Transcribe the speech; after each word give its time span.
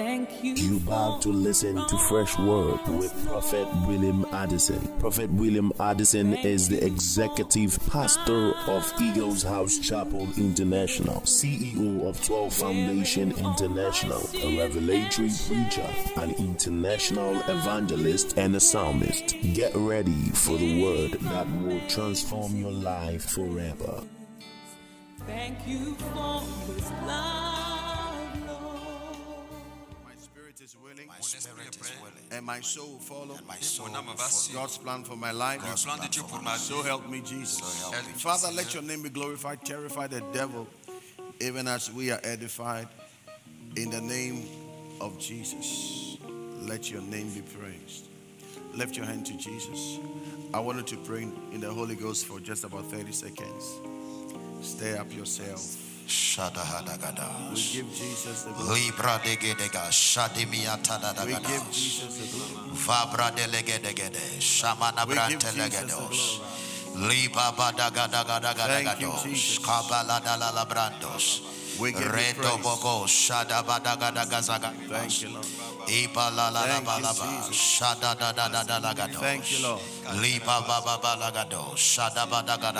Thank 0.00 0.42
you. 0.42 0.54
You 0.54 0.76
about 0.78 1.20
to 1.22 1.28
listen 1.28 1.76
to 1.76 1.98
Fresh 2.08 2.38
Word 2.38 2.80
with 2.88 3.12
Prophet 3.26 3.68
William 3.86 4.24
Addison. 4.32 4.80
Prophet 4.98 5.30
William 5.30 5.74
Addison 5.78 6.32
is 6.36 6.70
the 6.70 6.82
executive 6.82 7.78
pastor 7.86 8.54
of 8.66 8.90
Eagles 8.98 9.42
House 9.42 9.78
Chapel 9.78 10.26
International, 10.38 11.20
CEO 11.20 12.08
of 12.08 12.24
12 12.24 12.50
Foundation 12.50 13.32
International, 13.32 14.26
a 14.36 14.58
revelatory 14.58 15.30
preacher, 15.46 15.90
an 16.16 16.30
international 16.38 17.36
evangelist, 17.50 18.38
and 18.38 18.56
a 18.56 18.60
psalmist. 18.60 19.36
Get 19.52 19.72
ready 19.74 20.30
for 20.30 20.56
the 20.56 20.82
word 20.82 21.10
that 21.20 21.46
will 21.60 21.80
transform 21.88 22.56
your 22.56 22.72
life 22.72 23.28
forever. 23.32 24.02
Thank 25.26 25.58
you 25.66 25.94
for 25.94 26.42
this 26.66 26.90
love, 27.06 27.39
and 32.40 32.46
my 32.46 32.60
soul 32.62 32.92
will 32.92 32.98
follow. 32.98 33.34
And 33.36 33.46
my 33.46 33.56
soul 33.56 33.86
will 33.86 34.16
follow. 34.16 34.60
God's 34.62 34.78
plan 34.78 35.04
for 35.04 35.14
my 35.14 35.30
life. 35.30 35.60
Le 35.62 35.76
plan 35.76 35.98
de 35.98 36.08
Dieu 36.08 36.22
pour 36.22 36.40
ma 36.40 36.52
vie. 36.52 36.58
So 36.58 36.82
help 36.82 37.08
me, 37.10 37.20
Jesus. 37.20 37.58
So 37.58 37.92
help 37.92 38.06
me, 38.06 38.12
Father, 38.14 38.48
Jesus. 38.48 38.56
let 38.56 38.74
your 38.74 38.82
name 38.82 39.02
be 39.02 39.10
glorified. 39.10 39.62
Terrify 39.62 40.06
the 40.06 40.22
devil, 40.32 40.66
even 41.40 41.68
as 41.68 41.92
we 41.92 42.10
are 42.10 42.20
edified. 42.24 42.88
In 43.76 43.90
the 43.90 44.00
name 44.00 44.46
of 45.02 45.18
Jesus, 45.18 46.16
let 46.62 46.90
your 46.90 47.02
name 47.02 47.28
be 47.34 47.42
praised. 47.42 48.06
Lift 48.74 48.96
your 48.96 49.04
hand 49.04 49.26
to 49.26 49.36
Jesus. 49.36 49.98
I 50.54 50.60
wanted 50.60 50.86
to 50.88 50.96
pray 50.96 51.22
in 51.22 51.60
the 51.60 51.70
Holy 51.70 51.94
Ghost 51.94 52.24
for 52.26 52.40
just 52.40 52.64
about 52.64 52.86
30 52.86 53.12
seconds. 53.12 53.80
Stay 54.62 54.96
up 54.96 55.14
yourself. 55.14 55.89
Shadahadagada. 56.10 57.54
We 57.54 57.54
give 57.54 57.86
Jesus 57.94 58.42
the 58.42 58.50
glory. 58.50 58.80
Libra 58.80 59.20
de 59.22 59.36
gedega. 59.36 59.86
Shadimia 59.90 60.76
tadadagada. 60.82 61.62
Jesus 61.70 62.18
the 62.18 62.26
glory. 62.34 62.74
Vabra 62.74 63.30
de 63.30 63.46
legedegede. 63.46 64.40
Shamana 64.40 65.06
brante 65.06 65.52
legedos. 65.54 66.40
Liba 66.96 67.52
badagadagadagadagados. 67.56 69.60
Kabala 69.62 70.18
dalala 70.20 70.64
brandos. 70.66 71.42
We 71.80 71.92
give. 71.92 72.12
Thank 74.88 75.22
you, 75.22 75.28
Lord. 75.32 75.46
Thank 79.20 79.50
you, 79.50 79.58
Lord. 79.66 79.80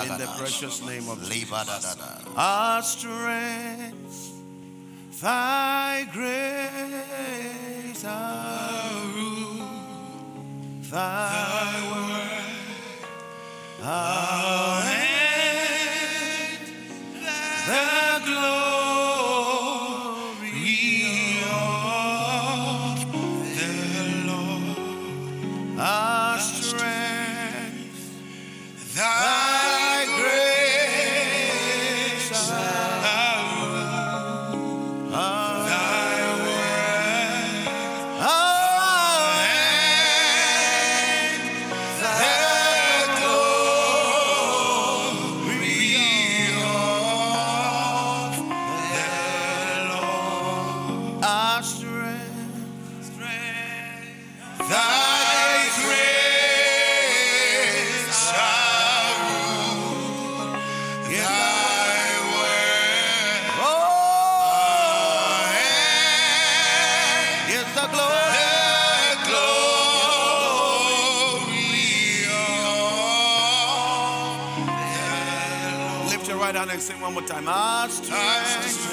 In 0.05 0.17
the 0.17 0.27
precious 0.37 0.81
name 0.85 1.09
of 1.09 1.17
Jesus. 1.81 1.97
Our 2.37 2.81
strength, 2.83 4.31
thy 5.21 6.05
grace, 6.13 8.05
our 8.05 9.01
rule, 9.15 9.67
thy 10.91 11.73
word, 11.91 12.55
our 13.83 14.83
end, 14.83 16.65
the 17.67 18.21
glory 18.25 18.70
And 76.71 76.81
sing 76.81 77.01
one 77.01 77.11
more 77.13 77.21
time. 77.23 77.43
Ah, 77.47 77.83
Our 77.83 77.89
strength, 77.89 78.90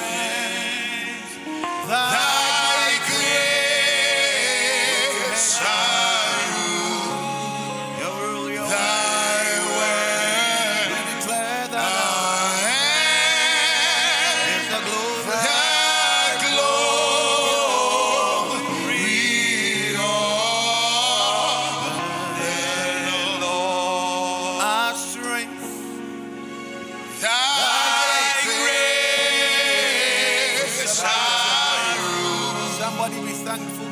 thankful 33.49 33.88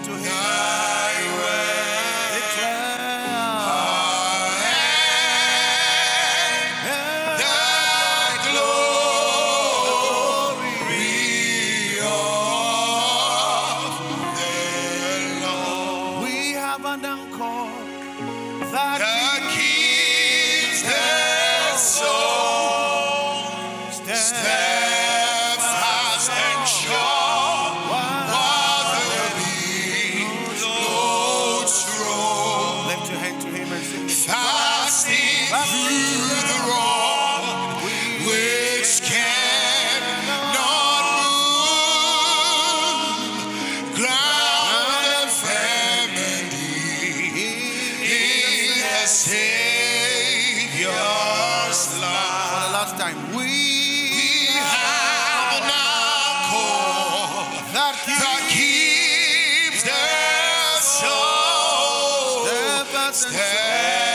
steadfast 63.13 63.29
and 63.29 64.06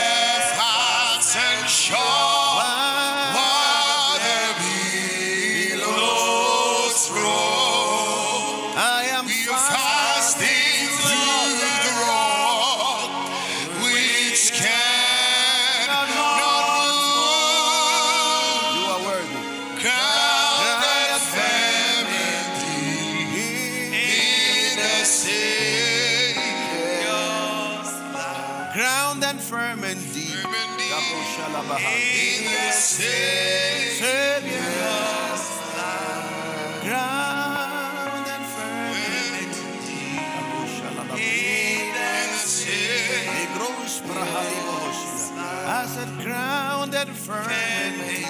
grounded 47.26 47.46
firm 47.46 47.50
in 47.50 47.98
thee. 48.08 48.26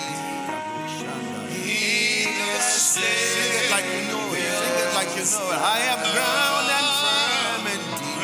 Sing 2.60 3.04
it 3.04 3.70
like 3.70 3.84
you 3.86 4.02
know 4.08 4.34
it. 4.34 4.42
Sing 4.42 4.76
it 4.78 4.92
like 4.94 5.10
you 5.16 5.24
know 5.24 5.48
it. 5.48 5.60
I 5.62 5.78
am 5.92 6.00
grounded 6.12 6.76
and 6.78 6.90
firm 7.00 7.64
in 7.72 7.82
thee. 8.00 8.18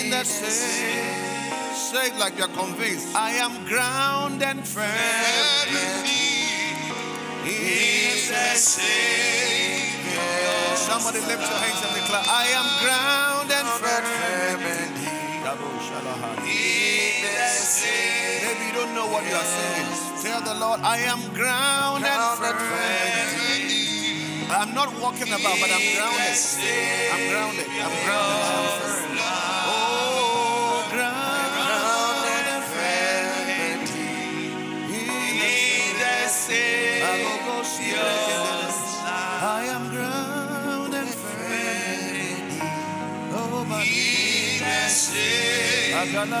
In 0.00 0.10
the 0.10 0.24
same. 0.24 1.74
Say 1.74 2.06
it 2.08 2.16
like 2.18 2.34
you're 2.38 2.48
convinced. 2.48 3.14
I 3.14 3.32
am 3.32 3.64
grounded 3.64 4.42
and 4.42 4.66
firm 4.66 4.84
in 5.70 6.02
thee. 6.04 6.48
In 7.46 8.18
the 8.28 8.56
Savior. 8.56 10.20
Somebody 10.76 11.20
lift 11.20 11.42
your 11.42 11.58
hands 11.58 11.82
and 11.84 11.94
declare, 11.94 12.26
I 12.26 12.46
am 12.58 12.66
grounded 12.82 13.56
and 13.56 13.68
firm 13.80 14.62
in 14.62 14.94
thee. 14.94 15.08
Maybe 16.42 18.17
you 18.68 18.74
don't 18.74 18.94
know 18.94 19.06
what 19.08 19.24
you 19.24 19.34
are 19.34 19.50
singing. 19.56 19.88
Tell 20.22 20.40
the 20.42 20.54
Lord, 20.60 20.80
I 20.82 20.98
am 21.12 21.20
grounded 21.32 22.20
thee. 22.60 24.44
I'm 24.50 24.74
not 24.74 24.92
walking 25.00 25.28
about, 25.28 25.56
but 25.62 25.70
I'm 25.72 25.86
grounded. 25.96 26.36
I'm 27.14 27.24
grounded. 27.30 27.66
I'm 27.84 27.94
grounded. 28.04 29.16
I'm. 29.16 29.68
Oh, 29.72 30.84
grounded 30.92 32.62
firm 32.72 33.48
in 33.64 33.80
thee. 34.88 35.08
I 37.02 37.14
will 37.24 37.40
go 37.48 37.62
see 37.62 37.92
I 39.40 39.64
am 39.76 39.84
grounded 39.94 41.08
firm 41.08 41.52
in 41.52 42.48
thee. 42.50 42.60
Oh, 43.32 43.64
my 43.68 43.84
I 45.94 46.06
gotta 46.12 46.40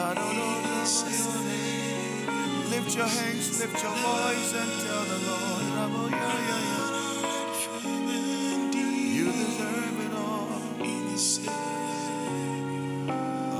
Badodododode. 0.00 1.20
Lift 2.70 2.96
your 2.96 3.06
hands, 3.06 3.60
lift 3.60 3.82
your 3.82 3.92
voice 3.92 4.54
and 4.54 4.72
tell 4.84 5.04
the 5.12 5.18
Lord. 5.28 5.64
Ya 6.10 6.32
ya 6.48 6.58
ya. 6.70 6.78
You 9.16 9.26
deserve 9.32 9.98
it 10.06 10.14
all. 10.16 10.62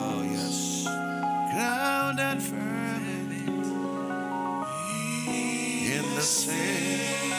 Oh, 0.03 0.21
yes. 0.35 0.59
Grounded 1.53 2.41
firm 2.43 3.05
in 5.93 6.05
the 6.15 6.23
same. 6.23 7.31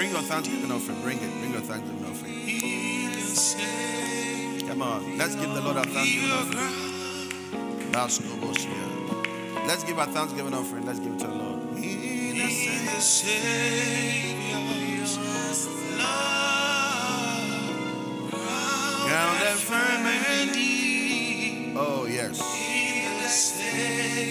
Bring 0.00 0.12
your 0.12 0.22
thanksgiving 0.22 0.72
offering. 0.72 1.02
Bring 1.02 1.18
it. 1.18 1.30
Bring 1.40 1.52
your 1.52 1.60
thanksgiving 1.60 2.06
offering. 2.06 2.32
Come 4.66 4.80
on. 4.80 5.18
Let's 5.18 5.34
give 5.34 5.52
the 5.52 5.60
Lord 5.60 5.76
our 5.76 5.84
thanksgiving 5.84 6.30
offering. 6.30 7.92
Baskobos 7.92 8.60
here. 8.60 8.88
Let's 9.66 9.84
give 9.84 9.98
our 9.98 10.06
thanksgiving 10.06 10.54
offering. 10.54 10.86
Let's 10.86 11.00
give 11.00 11.12
it 11.12 11.18
to 11.18 11.26
the 11.26 11.34
Lord. 11.34 11.60
Oh, 21.76 22.06
yes. 22.08 22.40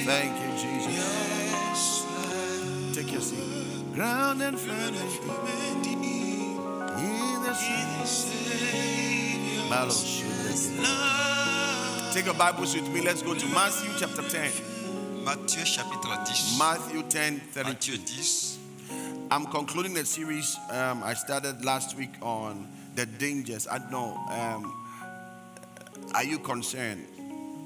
Thank 0.03 0.33
you, 0.41 0.48
Grounded 3.99 4.57
firm 4.57 4.95
in. 4.95 5.83
In 5.83 7.43
the. 7.43 7.51
Malo 9.69 9.91
Take 12.13 12.23
your 12.23 12.33
Bibles 12.35 12.75
with 12.75 12.87
me. 12.93 13.01
Let's 13.01 13.21
go 13.21 13.33
to 13.33 13.45
Matthew 13.47 13.91
chapter 13.99 14.21
10. 14.21 15.25
Matthieu 15.25 15.65
chapitre 15.65 16.15
10. 16.25 16.57
Matthew 16.57 17.03
10, 17.09 17.39
32. 17.51 17.91
Matthieu 17.91 17.97
10. 18.87 19.27
I'm 19.31 19.45
concluding 19.47 19.93
the 19.93 20.05
series 20.05 20.55
um, 20.71 21.03
I 21.03 21.13
started 21.13 21.65
last 21.65 21.97
week 21.97 22.13
on 22.21 22.69
the 22.95 23.05
dangers. 23.05 23.67
I 23.67 23.79
don't 23.79 23.91
know. 23.91 24.15
Um, 24.29 24.73
are 26.15 26.23
you 26.23 26.39
concerned? 26.39 27.05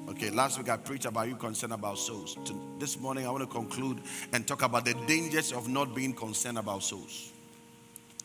Okay, 0.10 0.30
last 0.32 0.58
week 0.58 0.70
I 0.70 0.78
preached 0.78 1.06
about 1.06 1.28
you 1.28 1.36
concerned 1.36 1.74
about 1.74 1.98
souls. 1.98 2.38
This 2.80 3.00
morning 3.00 3.26
I 3.26 3.30
want 3.32 3.44
to 3.44 3.48
conclude 3.48 4.02
and 4.34 4.46
talk 4.46 4.62
about 4.62 4.86
the 4.86 4.94
dangers 5.08 5.52
of 5.54 5.68
not 5.70 5.96
being 5.96 6.14
concerned 6.14 6.58
about 6.58 6.84
souls. 6.84 7.32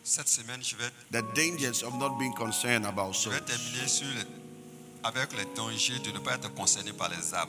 Cette 0.02 0.28
semaine, 0.28 0.62
je 0.62 0.74
vais, 0.76 0.90
The 1.10 1.22
dangers 1.34 1.82
of 1.82 1.94
not 1.98 2.18
being 2.18 2.32
concerned 2.34 2.84
about 2.86 3.12
je 3.14 3.18
souls. 3.20 3.32
vais 3.32 3.40
terminer 3.44 3.86
sur 3.88 4.06
le- 4.06 4.26
avec 5.04 5.36
les 5.36 5.44
dangers 5.54 5.98
de 6.02 6.10
ne 6.12 6.18
pas 6.18 6.34
être 6.34 6.52
concerné 6.54 6.92
par 6.92 7.10
les 7.10 7.32
âmes. 7.34 7.48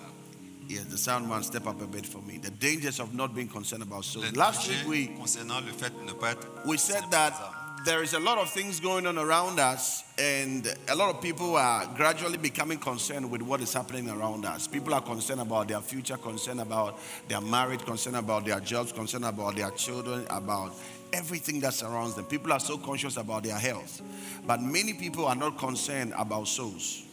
Yes, 0.70 0.86
the 0.92 0.98
sound 0.98 1.28
man, 1.28 1.42
step 1.42 1.66
up 1.66 1.82
a 1.82 1.88
bit 1.88 2.06
for 2.06 2.22
me. 2.22 2.38
The 2.38 2.52
dangers 2.52 3.00
of 3.00 3.14
not 3.16 3.30
being 3.34 3.48
concerned 3.48 3.82
about 3.82 4.04
souls. 4.06 4.32
Last 4.36 4.68
week 4.68 4.88
we 4.88 5.08
concernant 5.18 5.62
le 5.66 5.72
fait 5.72 5.90
de 5.98 6.04
ne 6.06 6.14
pas 6.14 6.32
être 6.34 6.46
we 6.66 6.78
said 6.78 7.04
that 7.10 7.32
par 7.32 7.40
les 7.42 7.46
âmes. 7.46 7.59
There 7.86 8.04
is 8.04 8.14
a 8.14 8.20
lot 8.20 8.38
of 8.38 8.50
things 8.50 8.80
going 8.80 9.08
on 9.08 9.18
around 9.18 9.60
us, 9.60 10.04
and 10.18 10.76
a 10.90 10.96
lot 10.96 11.16
of 11.16 11.22
people 11.22 11.56
are 11.56 11.86
gradually 11.96 12.38
becoming 12.38 12.78
concerned 12.78 13.30
with 13.30 13.42
what 13.42 13.62
is 13.62 13.74
happening 13.74 14.10
around 14.10 14.46
us. 14.46 14.68
People 14.68 14.94
are 14.94 15.02
concerned 15.02 15.40
about 15.40 15.68
their 15.68 15.80
future, 15.80 16.18
concerned 16.18 16.60
about 16.60 17.00
their 17.28 17.42
marriage, 17.42 17.82
concerned 17.82 18.18
about 18.18 18.46
their 18.46 18.60
jobs, 18.60 18.92
concerned 18.92 19.26
about 19.26 19.56
their 19.56 19.72
children, 19.72 20.26
about 20.30 20.74
everything 21.14 21.60
that 21.62 21.74
surrounds 21.74 22.16
them. 22.16 22.26
People 22.26 22.52
are 22.52 22.60
so 22.60 22.78
conscious 22.78 23.18
about 23.18 23.44
their 23.44 23.58
health, 23.58 24.02
but 24.46 24.62
many 24.62 24.94
people 24.94 25.26
are 25.26 25.36
not 25.36 25.58
concerned 25.58 26.14
about 26.18 26.48
souls. 26.48 27.04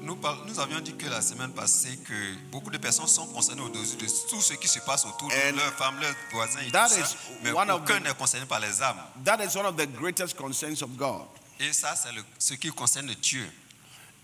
Nous, 0.00 0.18
nous 0.46 0.60
avions 0.60 0.80
dit 0.80 0.94
que 0.94 1.06
la 1.06 1.20
semaine 1.22 1.52
passée 1.52 1.96
que 1.98 2.34
beaucoup 2.50 2.70
de 2.70 2.78
personnes 2.78 3.06
sont 3.06 3.26
concernées 3.26 3.62
au-dessus 3.62 3.96
de 3.96 4.06
tout 4.28 4.40
ce 4.40 4.54
qui 4.54 4.68
se 4.68 4.80
passe 4.80 5.04
autour 5.04 5.30
And 5.30 5.52
de 5.52 5.56
leurs 5.56 5.72
femmes, 5.74 5.98
leurs 6.00 6.14
voisins 6.32 6.60
et 6.66 6.70
that 6.70 6.88
tout 6.88 6.94
is 6.94 7.04
ça, 7.04 7.16
mais 7.42 7.52
one 7.52 7.70
aucun 7.70 8.00
n'est 8.00 8.14
concerné 8.14 8.46
par 8.46 8.60
les 8.60 8.82
âmes. 8.82 8.96
That 9.24 9.38
is 9.44 9.56
one 9.56 9.66
of 9.66 9.76
the 9.76 9.86
greatest 9.86 10.36
concerns 10.36 10.82
of 10.82 10.96
God. 10.96 11.26
Et 11.60 11.72
ça, 11.72 11.94
c'est 11.94 12.10
ce 12.38 12.54
qui 12.54 12.70
concerne 12.70 13.12
Dieu. 13.22 13.48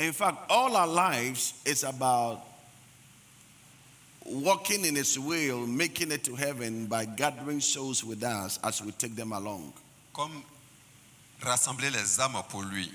In 0.01 0.13
fact, 0.13 0.39
all 0.51 0.75
our 0.77 0.87
lives 0.87 1.55
is 1.67 1.85
about 1.85 2.41
walking 4.25 4.85
in 4.85 4.97
His 4.97 5.19
will, 5.19 5.67
making 5.67 6.13
it 6.13 6.25
to 6.25 6.35
heaven 6.35 6.87
by 6.87 7.05
gathering 7.05 7.61
souls 7.61 8.05
with 8.05 8.23
us 8.23 8.59
as 8.63 8.83
we 8.83 8.93
take 8.93 9.15
them 9.15 9.33
along. 9.33 9.73
Comme 10.13 10.43
rassembler 11.41 11.91
les 11.91 12.21
âmes 12.21 12.43
pour 12.49 12.63
lui. 12.63 12.91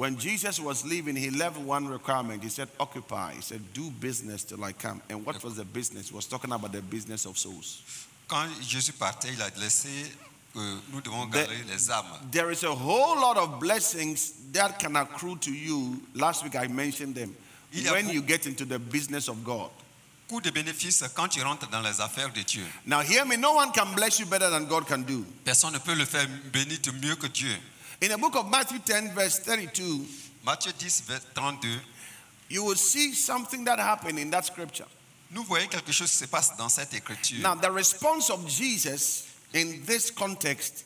When 0.00 0.16
Jesus 0.16 0.58
was 0.58 0.82
leaving, 0.82 1.14
He 1.14 1.28
left 1.28 1.58
one 1.58 1.86
requirement. 1.86 2.42
He 2.42 2.48
said, 2.48 2.68
Occupy. 2.80 3.34
He 3.34 3.42
said, 3.42 3.60
Do 3.74 3.90
business 3.90 4.44
till 4.44 4.64
I 4.64 4.72
come. 4.72 5.02
And 5.10 5.26
what 5.26 5.44
was 5.44 5.56
the 5.56 5.64
business? 5.66 6.08
He 6.08 6.14
was 6.14 6.24
talking 6.24 6.50
about 6.52 6.72
the 6.72 6.80
business 6.80 7.26
of 7.26 7.36
souls. 7.36 7.82
Quand 8.26 8.48
Jésus 8.62 8.92
partait, 8.92 9.28
il 9.34 9.42
a 9.42 9.50
laissé 9.60 9.90
que 10.54 10.78
nous 10.90 11.02
devons 11.02 11.26
The- 11.26 11.32
garder 11.34 11.64
les 11.68 11.90
âmes. 11.90 12.30
There 12.30 12.50
is 12.50 12.64
a 12.64 12.74
whole 12.74 13.20
lot 13.20 13.36
of 13.36 13.60
blessings 13.60 14.32
that 14.52 14.78
can 14.78 14.96
accrue 14.96 15.36
to 15.36 15.52
you. 15.52 16.00
Last 16.14 16.44
week 16.44 16.56
I 16.56 16.66
mentioned 16.68 17.14
them. 17.14 17.36
When 17.92 18.08
you 18.08 18.22
get 18.22 18.46
into 18.46 18.64
the 18.64 18.78
business 18.78 19.28
of 19.28 19.44
God. 19.44 19.68
De 20.30 20.50
bénéfices 20.50 21.10
quand 21.14 21.28
tu 21.28 21.42
rentres 21.42 21.68
dans 21.68 21.82
les 21.82 22.00
affaires 22.00 22.32
de 22.32 22.40
Dieu. 22.40 22.64
Now, 22.86 23.00
hear 23.02 23.26
me, 23.26 23.36
no 23.36 23.52
one 23.52 23.70
can 23.72 23.92
bless 23.94 24.18
you 24.18 24.24
better 24.24 24.48
than 24.48 24.64
God 24.66 24.86
can 24.86 25.02
do. 25.02 25.26
Personne 25.44 25.74
ne 25.74 25.78
peut 25.78 25.94
le 25.94 26.06
faire 26.06 26.26
bénir 26.50 26.78
mieux 27.02 27.16
que 27.16 27.26
Dieu. 27.26 27.54
In 28.02 28.10
the 28.10 28.18
book 28.18 28.36
of 28.36 28.50
Matthew 28.50 28.78
10, 28.78 29.14
verse 29.14 29.40
32, 29.40 30.06
Matthieu 30.44 30.72
10, 30.72 30.88
vers 31.06 31.24
32, 31.34 31.68
you 32.48 32.64
will 32.64 32.76
see 32.76 33.12
something 33.12 33.64
that 33.64 33.78
happened 33.78 34.18
in 34.18 34.30
that 34.30 34.44
scripture. 34.46 34.86
nous 35.30 35.44
voyons 35.44 35.68
quelque 35.68 35.92
chose 35.92 36.10
qui 36.10 36.16
se 36.16 36.24
passe 36.26 36.56
dans 36.56 36.68
cette 36.68 36.92
écriture. 36.94 37.40
Now, 37.40 37.54
the 37.54 37.70
response 37.70 38.30
of 38.30 38.48
Jesus 38.48 39.28
in 39.54 39.84
this 39.86 40.10
context 40.10 40.84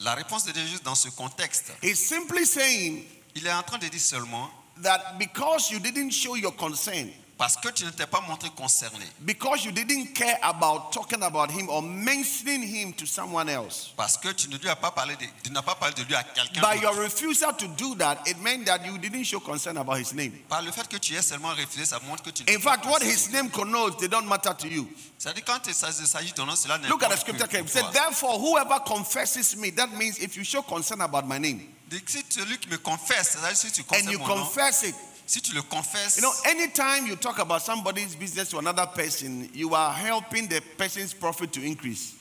La 0.00 0.14
réponse 0.14 0.44
de 0.44 0.52
Jésus 0.52 0.80
dans 0.82 0.96
ce 0.96 1.08
contexte, 1.08 1.72
is 1.82 1.94
simply 1.94 2.44
saying 2.44 3.04
il 3.36 3.46
est 3.46 3.52
en 3.52 3.62
train 3.62 3.78
de 3.78 3.86
dire 3.88 4.00
seulement 4.00 4.50
that 4.82 5.18
because 5.18 5.70
you 5.70 5.78
didn't 5.78 6.10
show 6.10 6.36
your 6.36 6.52
concern, 6.52 7.10
parce 7.36 7.56
que 7.56 7.68
tu 7.70 7.84
ne 7.84 7.90
t'es 7.90 8.06
pas 8.06 8.20
montré 8.20 8.48
concerné, 8.50 9.04
because 9.20 9.64
you 9.64 9.72
didn't 9.72 10.14
care 10.14 10.38
about 10.42 10.92
talking 10.92 11.22
about 11.22 11.50
him 11.50 11.68
or 11.68 11.82
mentioning 11.82 12.62
him 12.62 12.92
to 12.92 13.06
someone 13.06 13.48
else, 13.48 13.92
parce 13.96 14.16
que 14.16 14.32
tu 14.32 14.48
ne 14.48 14.56
lui 14.56 14.68
as 14.68 14.76
pas 14.76 14.90
parlé 14.90 15.16
de, 15.16 15.26
tu 15.42 15.50
n'as 15.50 15.62
pas 15.62 15.74
parlé 15.74 15.94
de 15.94 16.02
lui 16.04 16.14
à 16.14 16.22
quelqu'un 16.22 16.60
by 16.60 16.80
your 16.80 16.94
refusal 16.94 17.52
to 17.56 17.66
do 17.76 17.94
that, 17.96 18.18
it 18.26 18.40
meant 18.42 18.64
that 18.64 18.84
you 18.84 18.96
didn't 18.98 19.24
show 19.24 19.40
concern 19.40 19.76
about 19.76 19.98
his 19.98 20.14
name. 20.14 20.32
Par 20.48 20.62
le 20.62 20.70
fait 20.70 20.88
que 20.88 20.96
tu 20.96 21.14
aies 21.14 21.22
seulement 21.22 21.50
refusé, 21.50 21.84
ça 21.84 21.98
montre 22.06 22.22
que 22.22 22.30
tu 22.30 22.44
In 22.48 22.60
fact, 22.60 22.86
what 22.86 23.02
his 23.02 23.30
name 23.32 23.50
connotes, 23.50 23.98
they 23.98 24.08
don't 24.08 24.26
matter 24.26 24.54
to 24.56 24.68
you. 24.68 24.88
C'est-à-dire 25.18 25.44
quand 25.44 25.60
il 25.66 25.74
s'agit 25.74 26.30
de 26.30 26.34
ton 26.34 26.46
nom, 26.46 26.54
cela 26.54 26.78
Look 26.88 27.02
at 27.02 27.08
the 27.08 27.18
scripture. 27.18 27.46
It 27.52 27.68
said. 27.68 27.84
Therefore, 27.92 28.38
whoever 28.38 28.78
confesses 28.84 29.56
me, 29.56 29.70
that 29.70 29.88
means 29.96 30.18
if 30.18 30.36
you 30.36 30.44
show 30.44 30.62
concern 30.62 31.00
about 31.00 31.26
my 31.26 31.38
name 31.38 31.60
Si 31.90 32.24
celui 32.28 32.58
qui 32.58 32.68
me 32.68 32.78
confesse, 32.78 33.32
c'est-à-dire 33.32 33.56
si 33.56 33.70
tu 33.70 33.82
and 33.94 34.10
you 34.10 34.18
confess 34.18 34.82
it, 34.82 34.94
si 35.26 35.40
tu 35.40 35.52
le 35.54 35.62
confesses, 35.62 36.16
you 36.16 36.22
know, 36.22 36.32
anytime 36.44 37.06
you 37.06 37.16
talk 37.16 37.38
about 37.38 37.62
somebody's 37.62 38.14
business 38.14 38.50
to 38.50 38.58
another 38.58 38.86
person, 38.86 39.48
you 39.54 39.74
are 39.74 39.92
helping 39.92 40.46
the 40.48 40.60
person's 40.76 41.14
profit 41.14 41.52
to 41.52 41.62
increase. 41.62 42.14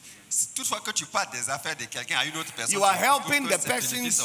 toutefois 0.56 0.80
que 0.82 0.92
tu 0.92 1.06
parles 1.06 1.30
des 1.32 1.50
affaires 1.50 1.76
de 1.76 1.86
quelqu'un 1.86 2.18
à 2.18 2.26
une 2.26 2.36
autre 2.38 2.52
personne, 2.54 2.74
You 2.74 2.84
are 2.84 2.96
helping 2.96 3.48
the 3.48 3.58
person's- 3.60 4.20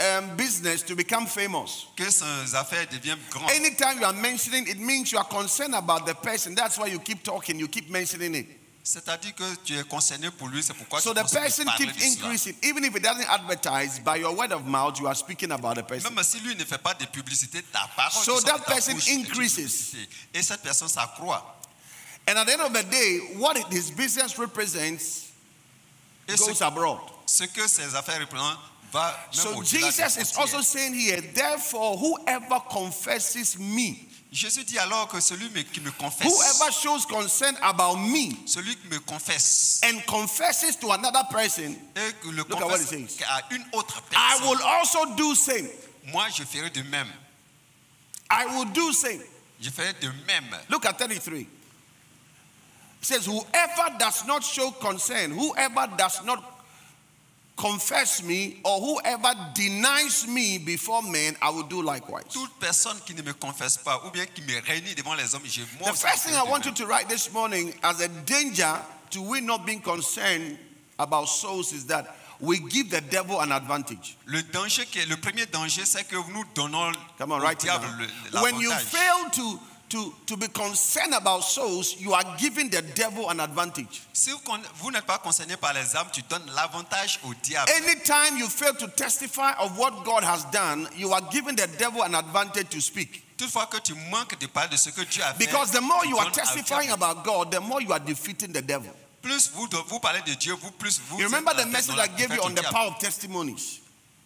Um, 0.00 0.36
business 0.36 0.84
to 0.84 0.94
become 0.94 1.26
famous. 1.26 1.86
que 1.96 2.08
ses 2.08 2.54
affaires 2.54 2.86
deviennent 2.88 3.18
grandes. 3.30 3.50
Anytime 3.50 3.98
you 3.98 4.04
are 4.04 4.12
mentioning, 4.12 4.64
it 4.68 4.78
means 4.78 5.10
you 5.10 5.18
are 5.18 5.26
concerned 5.28 5.74
about 5.74 6.06
the 6.06 6.14
person. 6.14 6.54
That's 6.54 6.78
why 6.78 6.86
you 6.86 7.00
keep 7.00 7.24
talking, 7.24 7.58
you 7.58 7.66
keep 7.66 7.90
mentioning 7.90 8.36
it. 8.36 8.46
C'est-à-dire 8.90 9.34
que 9.34 9.44
tu 9.64 9.78
es 9.78 9.84
concerné 9.84 10.30
pour 10.30 10.48
lui, 10.48 10.62
c'est 10.62 10.72
pourquoi 10.72 10.98
So 11.02 11.12
tu 11.12 11.20
the 11.20 11.30
person 11.30 11.66
keeps 11.76 12.02
increasing. 12.02 12.56
Even 12.62 12.82
if 12.84 12.96
it 12.96 13.02
doesn't 13.02 13.28
advertise, 13.28 13.98
by 13.98 14.16
your 14.16 14.34
word 14.34 14.50
of 14.50 14.64
mouth, 14.64 14.98
you 14.98 15.06
are 15.06 15.14
speaking 15.14 15.52
about 15.52 15.74
the 15.74 15.82
person. 15.82 16.10
Même 16.10 16.24
si 16.24 16.40
lui 16.40 16.56
ne 16.56 16.64
fait 16.64 16.78
pas 16.78 16.94
de 16.94 17.04
publicité, 17.04 17.62
ta 17.70 17.86
parole 17.94 18.24
So 18.24 18.40
that 18.40 18.64
person 18.64 18.96
increases. 19.10 19.94
Et 20.32 20.42
cette 20.42 20.62
personne 20.62 20.88
s'accroît. 20.88 21.60
And 22.26 22.38
at 22.38 22.46
the 22.46 22.52
end 22.54 22.62
of 22.62 22.72
the 22.72 22.82
day, 22.82 23.18
what 23.36 23.58
his 23.70 23.90
business 23.90 24.38
represents 24.38 25.26
Et 26.26 26.38
ce, 26.38 26.46
goes 26.46 26.62
abroad. 26.62 27.00
ce 27.26 27.44
que 27.44 27.68
ses 27.68 27.94
affaires 27.94 28.20
représentent 28.20 28.58
va 28.90 29.10
même 29.10 29.32
So 29.32 29.62
Jesus 29.64 30.16
is 30.16 30.34
also 30.38 30.62
saying 30.62 30.94
here, 30.94 31.20
therefore, 31.34 31.98
whoever 31.98 32.58
confesses 32.70 33.58
me, 33.58 34.07
Jésus 34.30 34.62
dit 34.64 34.78
alors 34.78 35.08
que 35.08 35.20
celui 35.20 35.48
qui 35.64 35.80
me 35.80 35.90
confesse, 35.92 36.26
whoever 36.26 36.70
shows 36.70 37.06
concern 37.08 37.56
about 37.62 37.96
me 37.96 38.34
celui 38.46 38.76
qui 38.76 38.86
me 38.88 38.98
confesse 39.00 39.80
and 39.84 40.00
confesses 40.06 40.76
to 40.78 40.92
another 40.92 41.22
person, 41.30 41.74
et 41.96 42.12
que 42.20 42.28
le 42.28 42.36
Look 42.38 42.50
at 42.52 42.54
what 42.56 42.60
confesse 42.72 42.92
it 42.92 43.10
says. 43.10 43.24
à 43.26 43.42
une 43.54 43.64
autre 43.72 44.02
I 44.12 44.36
personne, 44.36 44.48
will 44.50 44.62
also 44.62 45.14
do 45.16 45.34
same. 45.34 45.68
moi 46.12 46.28
je 46.28 46.44
ferai 46.44 46.68
de 46.70 46.82
même. 46.82 47.08
I 48.30 48.44
will 48.54 48.66
do 48.66 48.92
same. 48.92 49.22
Je 49.60 49.70
ferai 49.70 49.94
de 49.94 50.08
même. 50.26 50.44
Look 50.68 50.84
at 50.84 50.98
33. 50.98 51.38
It 51.40 51.46
says, 53.00 53.24
Whoever 53.26 53.96
does 53.98 54.26
not 54.26 54.42
show 54.44 54.72
concern, 54.72 55.30
whoever 55.30 55.86
does 55.96 56.22
not 56.24 56.42
confess 57.58 58.22
me, 58.22 58.60
or 58.64 58.80
whoever 58.80 59.34
denies 59.54 60.26
me 60.28 60.58
before 60.58 61.02
men, 61.02 61.36
I 61.42 61.50
will 61.50 61.64
do 61.64 61.82
likewise. 61.82 62.24
Toute 62.32 62.58
personne 62.60 62.96
qui 63.04 63.14
ne 63.14 63.22
me 63.22 63.34
confesse 63.34 63.76
pas 63.76 64.00
ou 64.06 64.10
bien 64.10 64.24
qui 64.26 64.42
me 64.42 64.60
réunit 64.60 64.94
devant 64.94 65.14
les 65.14 65.34
hommes, 65.34 65.42
je 65.44 65.62
The 65.62 65.96
first 65.96 66.24
thing 66.24 66.34
I 66.34 66.48
want 66.48 66.64
you 66.64 66.72
to 66.72 66.86
write 66.86 67.08
this 67.08 67.32
morning 67.32 67.74
as 67.82 68.00
a 68.00 68.08
danger 68.08 68.74
to 69.10 69.22
we 69.22 69.40
not 69.40 69.66
being 69.66 69.80
concerned 69.80 70.56
about 70.98 71.28
souls 71.28 71.72
is 71.72 71.86
that 71.86 72.14
we 72.40 72.60
give 72.60 72.90
the 72.90 73.00
devil 73.00 73.40
an 73.40 73.50
advantage. 73.50 74.16
Le 74.26 74.42
danger 74.42 74.84
qui 74.86 75.00
est 75.00 75.08
le 75.08 75.16
premier 75.16 75.46
danger, 75.46 75.84
c'est 75.84 76.04
que 76.04 76.16
nous 76.32 76.44
donnons 76.54 76.92
Come 77.18 77.32
on, 77.32 77.42
it 77.50 77.58
diable 77.58 77.86
When 78.40 78.60
you 78.60 78.70
fail 78.70 79.28
to, 79.32 79.60
to, 79.88 80.12
to 80.26 80.36
be 80.36 80.48
concerned 80.48 81.14
about 81.14 81.42
souls, 81.42 81.96
you 81.98 82.12
are 82.12 82.24
giving 82.38 82.68
the 82.68 82.82
devil 82.94 83.28
an 83.30 83.40
advantage. 83.40 84.02
Si 84.12 84.30
vous 84.80 84.90
n'êtes 84.90 85.06
pas 85.06 85.18
concerné 85.18 85.56
par 85.56 85.72
les 85.74 85.96
âmes, 85.96 86.08
tu 86.12 86.22
donnes 86.22 86.50
l'avantage 86.54 87.20
au 87.24 87.34
diable. 87.42 87.70
Anytime 87.76 88.38
you 88.38 88.48
fail 88.48 88.74
to 88.74 88.88
testify 88.88 89.52
of 89.58 89.78
what 89.78 90.04
God 90.04 90.24
has 90.24 90.44
done, 90.52 90.88
you 90.96 91.12
are 91.12 91.22
giving 91.30 91.56
the 91.56 91.68
devil 91.78 92.02
an 92.02 92.14
advantage 92.14 92.68
to 92.70 92.80
speak. 92.80 93.24
Toutefois 93.36 93.66
que 93.66 93.78
tu 93.78 93.94
manques 94.10 94.38
de 94.38 94.46
parler 94.46 94.70
de 94.70 94.76
ce 94.76 94.90
que 94.90 95.02
Dieu 95.02 95.22
a 95.22 95.32
fait, 95.32 95.46
Because 95.46 95.70
the 95.70 95.80
more 95.80 96.04
you 96.06 96.18
are 96.18 96.30
testifying 96.30 96.90
about 96.90 97.24
God, 97.24 97.52
the 97.52 97.60
more 97.60 97.80
you 97.80 97.92
are 97.92 98.00
defeating 98.00 98.52
the 98.52 98.62
devil. 98.62 98.90
plus 99.22 99.50
vous, 99.54 99.68
vous 99.88 100.00
parlez 100.00 100.20
de 100.22 100.34
Dieu, 100.34 100.54
vous 100.54 100.70
plus 100.72 101.00
vous. 101.08 101.18
You 101.18 101.26
remember 101.26 101.52
the 101.54 101.66
message 101.66 101.96
I 101.98 102.08
gave 102.08 102.34
you 102.34 102.42
on 102.42 102.54
the 102.54 102.62
power 102.62 102.88
of 102.88 102.98
testimonies. 102.98 103.80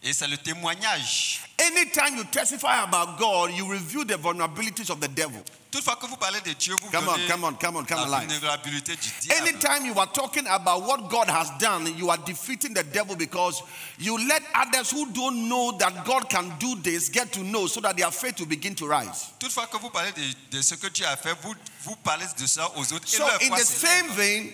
Et 0.05 0.13
c'est 0.13 0.27
le 0.27 0.37
témoignage. 0.37 1.41
Anytime 1.61 2.17
you 2.17 2.25
testify 2.25 2.83
about 2.83 3.19
God, 3.19 3.53
you 3.53 3.65
reveal 3.71 4.05
the 4.05 4.17
vulnerabilities 4.17 4.91
of 4.91 4.99
the 5.01 5.07
devil. 5.07 5.41
Toutefois 5.71 5.95
que 5.95 6.07
vous 6.07 6.17
parlez 6.17 6.41
de 6.41 6.53
Dieu, 6.55 6.75
vous 6.83 6.91
Come 6.91 7.09
on, 7.09 7.17
come 7.29 7.45
on, 7.45 7.55
come 7.55 7.77
on, 7.77 7.85
come 7.85 8.11
la 8.11 8.19
vulnérabilité 8.19 8.97
du 8.97 9.09
diable. 9.21 9.49
Anytime 9.49 9.87
you 9.87 9.99
are 9.99 10.11
talking 10.13 10.45
about 10.49 10.83
what 10.83 11.09
God 11.09 11.29
has 11.29 11.51
done, 11.61 11.87
you 11.97 12.11
are 12.11 12.19
defeating 12.19 12.75
the 12.75 12.83
devil 12.83 13.15
because 13.15 13.63
you 13.99 14.19
let 14.29 14.43
others 14.55 14.91
who 14.91 15.07
don't 15.13 15.49
know 15.49 15.71
that 15.79 16.05
God 16.05 16.29
can 16.29 16.53
do 16.59 16.75
this 16.83 17.09
get 17.09 17.33
to 17.35 17.45
know 17.45 17.69
so 17.69 17.81
that 17.81 17.97
their 17.97 18.11
faith 18.11 18.41
will 18.41 18.49
begin 18.49 18.75
to 18.75 18.89
rise. 18.89 19.33
Toutefois 19.39 19.69
que 19.69 19.79
vous 19.79 19.91
parlez 19.91 20.11
de, 20.13 20.57
de 20.57 20.63
ce 20.63 20.75
que 20.75 20.89
Dieu 20.89 21.07
a 21.07 21.17
fait, 21.17 21.35
vous, 21.43 21.55
vous 21.85 21.97
parlez 22.03 22.27
de 22.39 22.47
ça 22.47 22.69
aux 22.77 22.93
autres. 22.93 23.07
So, 23.07 23.25
in 23.41 23.51
the 23.51 23.65
same 23.65 24.11
vein, 24.11 24.53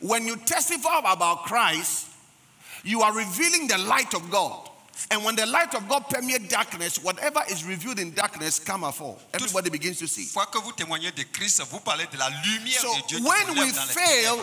when 0.00 0.26
you 0.26 0.36
testify 0.36 0.98
about 1.04 1.44
Christ, 1.44 2.06
you 2.84 3.02
are 3.02 3.12
revealing 3.12 3.68
the 3.68 3.78
light 3.78 4.14
of 4.14 4.30
God. 4.30 4.67
And 5.10 5.24
when 5.24 5.36
the 5.36 5.46
light 5.46 5.74
of 5.74 5.88
God 5.88 6.08
permeates 6.08 6.48
darkness, 6.48 6.98
whatever 7.02 7.40
is 7.50 7.64
revealed 7.64 7.98
in 7.98 8.12
darkness 8.12 8.58
come 8.58 8.84
afar. 8.84 9.14
Everybody 9.32 9.70
begins 9.70 9.98
to 9.98 10.06
see. 10.08 10.24
fois 10.24 10.46
que 10.46 10.58
vous 10.60 10.72
témoignez 10.72 11.12
de 11.12 11.22
Christ, 11.24 11.62
vous 11.70 11.80
parlez 11.80 12.06
de 12.10 12.18
la 12.18 12.28
lumière 12.44 12.80
So 12.80 12.94
de 12.94 13.06
Dieu 13.08 13.18
qui 13.18 13.24
when 13.24 13.48
we 13.54 13.66
lève 13.66 13.74
dans 13.74 13.84
les 13.86 13.92
fail 13.94 14.34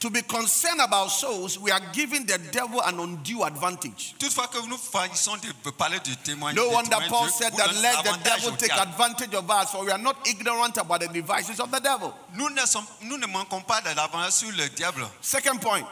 to 0.00 0.10
be 0.10 0.20
concerned 0.22 0.80
about 0.80 1.10
souls, 1.10 1.58
we 1.60 1.70
are 1.70 1.80
giving 1.92 2.26
the 2.26 2.36
devil 2.50 2.80
an 2.80 2.98
undue 2.98 3.44
advantage. 3.44 4.14
Toutefois 4.18 4.48
que 4.48 4.58
nous 4.66 4.76
faillissons 4.76 5.36
de 5.36 5.70
parler 5.70 6.00
du 6.00 6.16
témoignage, 6.16 6.56
No 6.56 6.70
wonder 6.70 6.96
Paul 7.08 7.28
said 7.28 7.52
that 7.52 7.72
let 7.80 8.02
the 8.02 8.18
devil 8.24 8.56
take 8.56 8.72
advantage 8.72 9.32
of 9.34 9.48
us, 9.48 9.70
for 9.70 9.84
we 9.84 9.92
are 9.92 9.98
not 9.98 10.16
ignorant 10.26 10.76
about 10.76 11.00
the 11.00 11.08
devices 11.08 11.60
of 11.60 11.70
the 11.70 11.78
devil. 11.80 12.12
Nous 12.34 12.50
ne, 12.50 12.66
sommes- 12.66 12.86
nous 13.02 13.16
ne 13.16 13.26
manquons 13.26 13.60
pas 13.62 13.80
de 13.80 13.94
l'avantage 13.94 14.32
sur 14.32 14.50
le 14.50 14.68
diable. 14.70 15.06
Second 15.20 15.58
point 15.60 15.82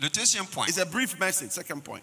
Le 0.00 0.08
deuxième 0.08 0.46
point, 0.46 0.66
is 0.66 0.78
a 0.78 0.86
brief 0.86 1.18
message. 1.18 1.50
Second 1.50 1.80
point. 1.84 2.00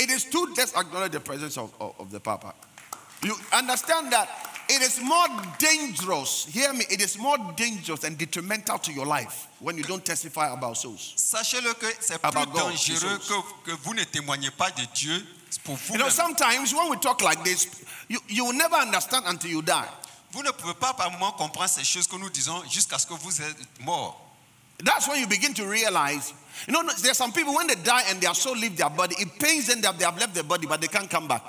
It 0.00 0.10
is 0.10 0.24
to 0.24 0.54
just 0.56 0.74
acknowledge 0.76 1.12
the 1.12 1.20
presence 1.20 1.58
of, 1.58 1.74
of, 1.78 1.94
of 1.98 2.10
the 2.10 2.20
Papa. 2.20 2.54
You 3.22 3.36
understand 3.52 4.10
that 4.12 4.28
it 4.70 4.80
is 4.80 4.98
more 5.02 5.26
dangerous, 5.58 6.46
hear 6.46 6.72
me, 6.72 6.86
it 6.88 7.02
is 7.02 7.18
more 7.18 7.36
dangerous 7.54 8.04
and 8.04 8.16
detrimental 8.16 8.78
to 8.78 8.92
your 8.94 9.04
life 9.04 9.48
when 9.58 9.76
you 9.76 9.82
don't 9.82 10.02
testify 10.02 10.54
about 10.54 10.78
souls. 10.78 11.12
sachez-le 11.16 11.74
que 11.74 11.86
c'est 12.00 12.18
plus 12.18 12.32
God, 12.32 12.54
dangereux 12.54 13.18
que, 13.18 13.70
que 13.70 13.76
vous 13.82 13.92
ne 13.92 14.04
témoignez 14.04 14.50
pas 14.52 14.70
de 14.70 14.82
Dieu 14.94 15.26
pour 15.64 15.76
You 15.90 15.98
know, 15.98 16.08
sometimes 16.08 16.72
when 16.72 16.88
we 16.88 16.96
talk 16.98 17.20
like 17.20 17.44
this, 17.44 17.68
you, 18.08 18.20
you 18.28 18.46
will 18.46 18.54
never 18.56 18.76
understand 18.76 19.24
until 19.26 19.50
you 19.50 19.60
die. 19.60 19.88
Vous 20.32 20.42
ne 20.42 20.50
pouvez 20.50 20.74
pas 20.74 20.94
par 20.94 21.10
moment 21.10 21.32
comprendre 21.32 21.68
ces 21.68 21.84
choses 21.84 22.06
que 22.06 22.16
nous 22.16 22.30
disons 22.30 22.62
jusqu'à 22.70 22.98
ce 22.98 23.06
que 23.06 23.14
vous 23.14 23.42
êtes 23.42 23.80
mort. 23.80 24.29
That's 24.82 25.08
when 25.08 25.20
you 25.20 25.26
begin 25.26 25.54
to 25.54 25.66
realize. 25.66 26.32
You 26.66 26.72
know, 26.72 26.82
there's 27.02 27.16
some 27.16 27.32
people 27.32 27.54
when 27.54 27.66
they 27.66 27.74
die 27.74 28.02
and 28.08 28.20
their 28.20 28.34
soul 28.34 28.56
leaves 28.56 28.76
their 28.76 28.90
body, 28.90 29.16
it 29.18 29.38
pains 29.38 29.66
them 29.66 29.80
that 29.82 29.98
they 29.98 30.04
have 30.04 30.18
left 30.18 30.34
their 30.34 30.44
body, 30.44 30.66
but 30.66 30.80
they 30.80 30.88
can't 30.88 31.08
come 31.08 31.28
back. 31.28 31.42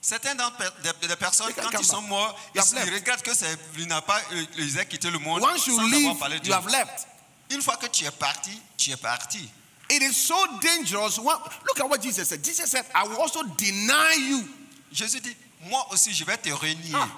Certaines 0.00 0.36
des, 0.36 1.16
personnes, 1.16 1.50
quand 1.54 1.78
ils 1.78 1.84
sont 1.84 2.02
morts, 2.02 2.38
You 2.54 2.60
ils, 2.60 2.78
ils 2.86 2.94
regrettent 2.94 3.22
que 3.22 3.32
c'est, 3.32 3.58
il 3.78 3.86
n'a 3.86 4.02
pas, 4.02 4.20
ils 4.58 4.78
aient 4.78 4.84
quitté 4.84 5.10
le 5.10 5.18
monde 5.18 5.42
Once 5.42 5.66
you 5.66 5.76
sans 5.76 5.86
avoir 5.86 5.98
leave, 5.98 6.18
parlé 6.18 6.38
de 6.40 6.46
you 6.46 6.52
have 6.52 6.66
left. 6.70 7.06
Une 7.50 7.62
fois 7.62 7.76
que 7.78 7.86
tu 7.86 8.04
es 8.04 8.10
parti, 8.10 8.50
tu 8.76 8.90
es 8.90 8.96
parti. 8.96 9.48
It 9.90 10.02
is 10.02 10.14
so 10.14 10.34
dangerous. 10.60 11.18
Look 11.18 11.80
at 11.80 11.88
what 11.88 12.02
Jesus 12.02 12.28
said. 12.28 12.44
Jesus 12.44 12.70
said, 12.70 12.84
I 12.94 13.06
will 13.06 13.16
also 13.16 13.42
deny 13.56 14.14
you. 14.28 14.46
Jésus 14.92 15.20
dit, 15.20 15.34
moi 15.70 15.86
aussi 15.90 16.12
je 16.12 16.24
vais 16.24 16.36
te 16.36 16.50
renier. 16.50 16.92
Ah. 16.94 17.08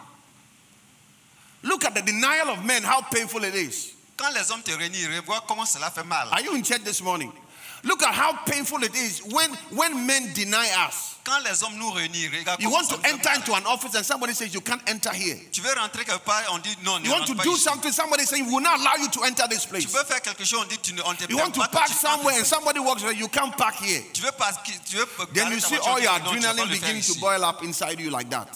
Look 1.64 1.84
at 1.84 1.90
the 1.90 2.02
denial 2.02 2.50
of 2.50 2.64
men, 2.64 2.84
how 2.84 3.00
painful 3.02 3.42
it 3.42 3.54
is. 3.54 3.95
Quand 4.16 4.30
les 4.30 4.50
hommes 4.50 4.62
te 4.62 4.70
revois 4.70 5.44
comment 5.46 5.66
cela 5.66 5.90
fait 5.90 6.04
mal. 6.04 6.28
Are 6.32 6.40
you 6.40 6.54
in 6.54 6.62
church 6.62 6.82
this 6.84 7.02
morning? 7.02 7.32
Look 7.84 8.02
at 8.02 8.14
how 8.14 8.32
painful 8.46 8.82
it 8.82 8.94
is 8.96 9.20
when, 9.30 9.50
when 9.70 10.06
men 10.06 10.32
deny 10.34 10.66
us. 10.88 11.16
Quand 11.24 11.40
les 11.44 11.62
hommes 11.62 11.76
nous 11.76 11.90
réunissent, 11.90 12.30
regarde 12.32 12.60
You 12.62 12.70
want 12.70 12.88
to 12.88 12.96
enter 13.04 13.30
into 13.34 13.52
an 13.54 13.66
office 13.66 13.94
and 13.94 14.04
somebody 14.04 14.32
says 14.32 14.54
you 14.54 14.60
can't 14.60 14.80
enter 14.88 15.12
here. 15.12 15.36
Tu 15.52 15.60
veux 15.60 15.72
rentrer 15.74 16.04
quelque 16.04 16.24
part, 16.24 16.42
on 16.50 16.58
dit 16.58 16.76
non, 16.84 17.02
You 17.04 17.10
want 17.10 17.26
to 17.26 17.34
do 17.34 17.56
something, 17.56 17.92
somebody 17.92 18.24
saying 18.24 18.46
we 18.46 18.52
will 18.54 18.60
not 18.60 18.80
allow 18.80 18.94
you 18.96 19.08
to 19.08 19.22
enter 19.24 19.44
this 19.48 19.64
Tu 19.64 19.68
place. 19.68 19.86
veux 19.92 20.04
faire 20.04 20.22
quelque 20.22 20.44
chose, 20.44 20.60
on 20.62 20.68
dit 20.68 20.78
tu 20.78 20.94
ne, 20.94 21.02
on 21.02 21.14
te 21.14 21.26
You 21.28 21.36
want 21.36 21.52
to 21.52 21.60
permet 21.60 21.70
pas 21.72 21.84
que 21.86 21.92
park 21.94 22.00
somewhere 22.00 22.36
and 22.38 22.46
somebody 22.46 22.80
walks 22.80 23.02
there, 23.02 23.12
you 23.12 23.28
can't 23.28 23.56
park 23.56 23.74
here. 23.76 24.02
Tu 24.12 24.22
veux 24.22 24.32
pas, 24.32 24.52
tu 24.64 24.96
veux 24.96 25.06
Then 25.34 25.52
you 25.52 25.60
see 25.60 25.76
all 25.78 26.00
your 26.00 26.18
non, 26.18 26.30
tu 26.30 26.38
vas 26.40 26.54
pas 26.54 26.62
adrenaline 26.62 26.70
beginning 26.70 27.02
to 27.02 27.20
boil 27.20 27.44
up 27.44 27.62
inside 27.62 28.00
you 28.00 28.10
like 28.10 28.30
that. 28.30 28.48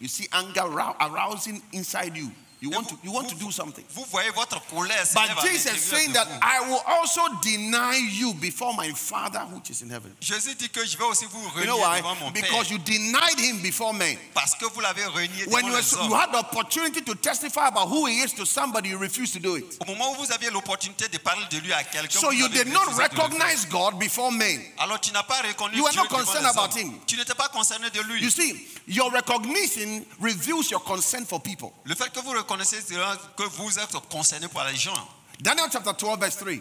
You 0.00 0.08
see 0.08 0.28
anger 0.32 0.68
rou- 0.68 0.94
arousing 1.00 1.60
inside 1.72 2.16
you. 2.16 2.30
You 2.60 2.70
want 2.70 2.88
to 2.88 2.96
you 3.04 3.12
want 3.12 3.28
to 3.28 3.36
do 3.36 3.52
something. 3.52 3.84
Vous 3.94 4.04
voyez 4.10 4.30
votre 4.30 4.60
colère 4.66 5.04
But 5.14 5.44
Jesus 5.48 5.78
saying 5.80 6.12
that. 6.14 6.26
I 6.42 6.60
will 6.68 6.82
also 6.86 7.20
deny 7.40 7.96
you 8.18 8.34
before 8.34 8.74
my 8.74 8.90
Father 8.92 9.40
which 9.54 9.70
is 9.70 9.82
in 9.82 9.90
heaven. 9.90 10.12
Jésus 10.20 10.56
dit 10.56 10.68
que 10.68 10.84
je 10.84 10.96
vais 10.98 11.04
aussi 11.04 11.26
vous 11.26 11.40
You 11.60 11.66
know 11.66 11.78
why? 11.78 11.98
devant 11.98 12.16
mon 12.16 12.30
Because 12.32 12.68
you 12.70 12.78
denied 12.78 13.38
him 13.38 13.62
before 13.62 13.94
men. 13.94 14.16
Parce 14.34 14.56
que 14.56 14.64
vous 14.74 14.80
l'avez 14.80 15.04
renié 15.06 15.46
When 15.46 15.66
devant 15.66 16.08
you, 16.08 16.14
had 16.14 16.32
the 16.32 16.38
opportunity 16.38 17.00
to 17.02 17.14
testify 17.14 17.68
about 17.68 17.88
who 17.88 18.06
he 18.06 18.22
is 18.24 18.32
to 18.34 18.44
somebody, 18.44 18.88
you 18.88 18.98
refused 18.98 19.34
to 19.34 19.38
do 19.40 19.54
it. 19.56 19.76
Au 19.80 19.84
moment 19.84 20.12
où 20.12 20.16
vous 20.24 20.32
aviez 20.32 20.50
l'opportunité 20.50 21.06
de 21.08 21.18
parler 21.18 21.44
de 21.50 21.58
lui 21.58 21.72
à 21.72 21.84
quelqu'un, 21.84 22.18
So 22.18 22.32
you 22.32 22.48
did 22.48 22.66
not 22.66 22.86
refusé 22.86 22.96
de 22.96 23.02
le 23.02 23.08
faire. 23.10 23.24
recognize 23.24 23.66
God 23.68 23.98
before 24.00 24.32
men. 24.32 24.60
Alors 24.78 24.98
tu 25.00 25.12
n'as 25.12 25.22
pas 25.22 25.42
reconnu 25.46 25.76
You 25.76 25.84
were 25.84 25.92
Dieu 25.92 26.00
not 26.02 26.08
devant 26.08 26.18
concerned 26.24 26.42
les 26.44 26.50
about 26.50 26.74
hommes. 26.74 26.94
him. 26.94 27.00
Tu 27.06 27.16
n'étais 27.16 27.34
pas 27.36 27.48
concerné 27.50 27.88
de 27.90 28.00
lui. 28.02 28.20
You 28.20 28.30
see, 28.30 28.66
your 28.88 29.12
recognition 29.12 30.04
reveals 30.20 30.70
your 30.72 30.82
consent 30.82 31.26
for 31.28 31.40
people. 31.40 31.70
Le 31.84 31.94
fait 31.94 32.10
que 32.12 32.20
vous 32.20 32.32
là 32.56 33.16
que 33.36 33.42
vous 33.44 33.78
êtes 33.78 33.92
concerné 34.10 34.48
par 34.48 34.66
les 34.66 34.76
gens. 34.76 35.08
Daniel 35.40 35.68
chapter 35.72 35.92
12, 35.92 36.18
verse 36.18 36.36
3. 36.36 36.52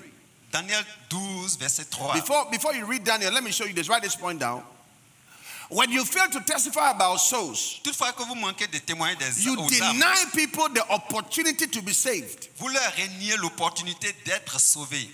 Daniel 0.52 0.84
12, 1.10 1.58
verset 1.58 1.86
3. 1.90 2.14
Before, 2.14 2.50
before 2.50 2.74
you 2.74 2.86
read 2.86 3.04
Daniel, 3.04 3.34
let 3.34 3.44
me 3.44 3.52
show 3.52 3.66
you 3.66 3.74
this. 3.74 3.90
Write 3.90 4.04
this 4.04 4.16
point 4.16 4.40
down. 4.40 4.64
When 5.70 5.92
you 5.92 6.06
fail 6.06 6.30
to 6.32 6.40
testify 6.46 6.92
about 6.92 7.18
souls, 7.20 7.82
Toutefois 7.84 8.14
que 8.14 8.24
vous 8.24 8.36
manquez 8.36 8.68
de 8.68 8.78
témoigner 8.80 9.18
des 9.18 9.44
you 9.44 9.54
aux 9.58 9.68
âmes, 9.82 9.98
deny 9.98 10.26
people 10.34 10.70
the 10.74 10.84
opportunity 10.90 11.68
to 11.68 11.82
be 11.82 11.92
saved. 11.94 12.48
vous 12.58 12.70
leur 12.70 12.94
reniez 12.96 13.36
l'opportunité 13.36 14.16
d'être 14.26 14.60
sauvés 14.62 15.10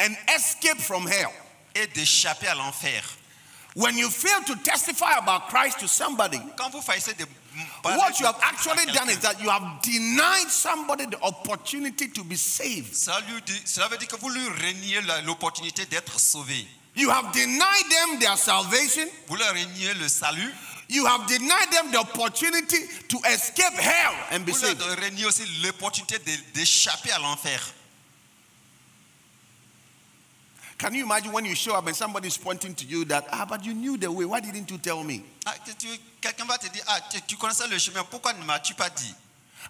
and 0.00 0.16
escape 0.34 0.80
from 0.80 1.06
hell. 1.06 1.30
et 1.76 1.86
d'échapper 1.86 2.48
à 2.48 2.54
l'enfer. 2.56 3.02
When 3.74 3.96
you 3.96 4.10
fail 4.10 4.42
to 4.46 4.56
testify 4.56 5.12
about 5.18 5.48
Christ 5.48 5.78
to 5.80 5.86
somebody, 5.86 6.40
Quand 6.56 6.70
vous 6.70 6.82
faillissez 6.82 7.14
de 7.14 7.24
what 7.84 8.18
you 8.20 8.26
have 8.26 8.38
actually 8.42 8.86
done 8.92 9.08
is 9.10 9.18
that 9.20 9.40
you 9.40 9.48
have 9.50 9.80
denied 9.82 10.48
somebody 10.50 11.06
the 11.06 11.18
opportunity 11.22 12.08
to 12.10 12.24
be 12.24 12.36
saved. 12.36 12.94
ça, 12.94 13.20
lui 13.28 13.40
dit- 13.42 13.62
cela 13.64 13.88
veut 13.88 13.96
dire 13.98 14.08
que 14.08 14.16
vous 14.16 14.28
lui 14.30 14.46
reniez 14.48 15.00
l'opportunité 15.24 15.86
d'être 15.86 16.18
sauvé. 16.18 16.66
You 16.94 17.10
have 17.10 17.32
denied 17.32 17.88
them 17.90 18.18
their 18.18 18.36
salvation. 18.36 19.06
Vous 19.28 19.36
leur 19.36 19.50
reniez 19.54 19.94
le 19.94 20.08
salut. 20.08 20.52
You 20.90 21.06
have 21.06 21.26
denied 21.26 21.70
them 21.70 21.90
the 21.90 21.96
opportunity 21.98 22.76
to 23.08 23.18
escape 23.24 23.74
hell 23.78 24.14
and 24.30 24.40
be 24.44 24.50
Vous 24.52 24.58
saved. 24.58 24.78
leur 24.80 24.96
reniez 24.98 25.24
aussi 25.24 25.42
l'opportunité 25.62 26.18
d'échapper 26.54 27.10
à 27.12 27.18
l'enfer. 27.18 27.60
Can 30.82 30.96
you 30.96 31.04
imagine 31.04 31.30
when 31.30 31.44
you 31.44 31.54
show 31.54 31.76
up 31.76 31.86
and 31.86 31.94
somebody 31.94 32.26
is 32.26 32.36
pointing 32.36 32.74
to 32.74 32.84
you 32.84 33.04
that, 33.04 33.24
ah, 33.30 33.46
but 33.48 33.64
you 33.64 33.72
knew 33.72 33.96
the 33.96 34.10
way. 34.10 34.24
Why 34.24 34.40
didn't 34.40 34.68
you 34.68 34.78
tell 34.78 35.04
me? 35.04 35.22
Ah, 35.46 35.54
Quelqu'un 36.20 36.44
va 36.44 36.58
te 36.58 36.68
dire, 36.72 36.82
ah, 36.88 36.98
tu, 37.24 37.36
connaissais 37.36 37.68
le 37.68 37.78
chemin, 37.78 38.02
pourquoi 38.10 38.32
ne 38.32 38.42
m'as-tu 38.44 38.74
pas 38.74 38.90
dit 38.90 39.14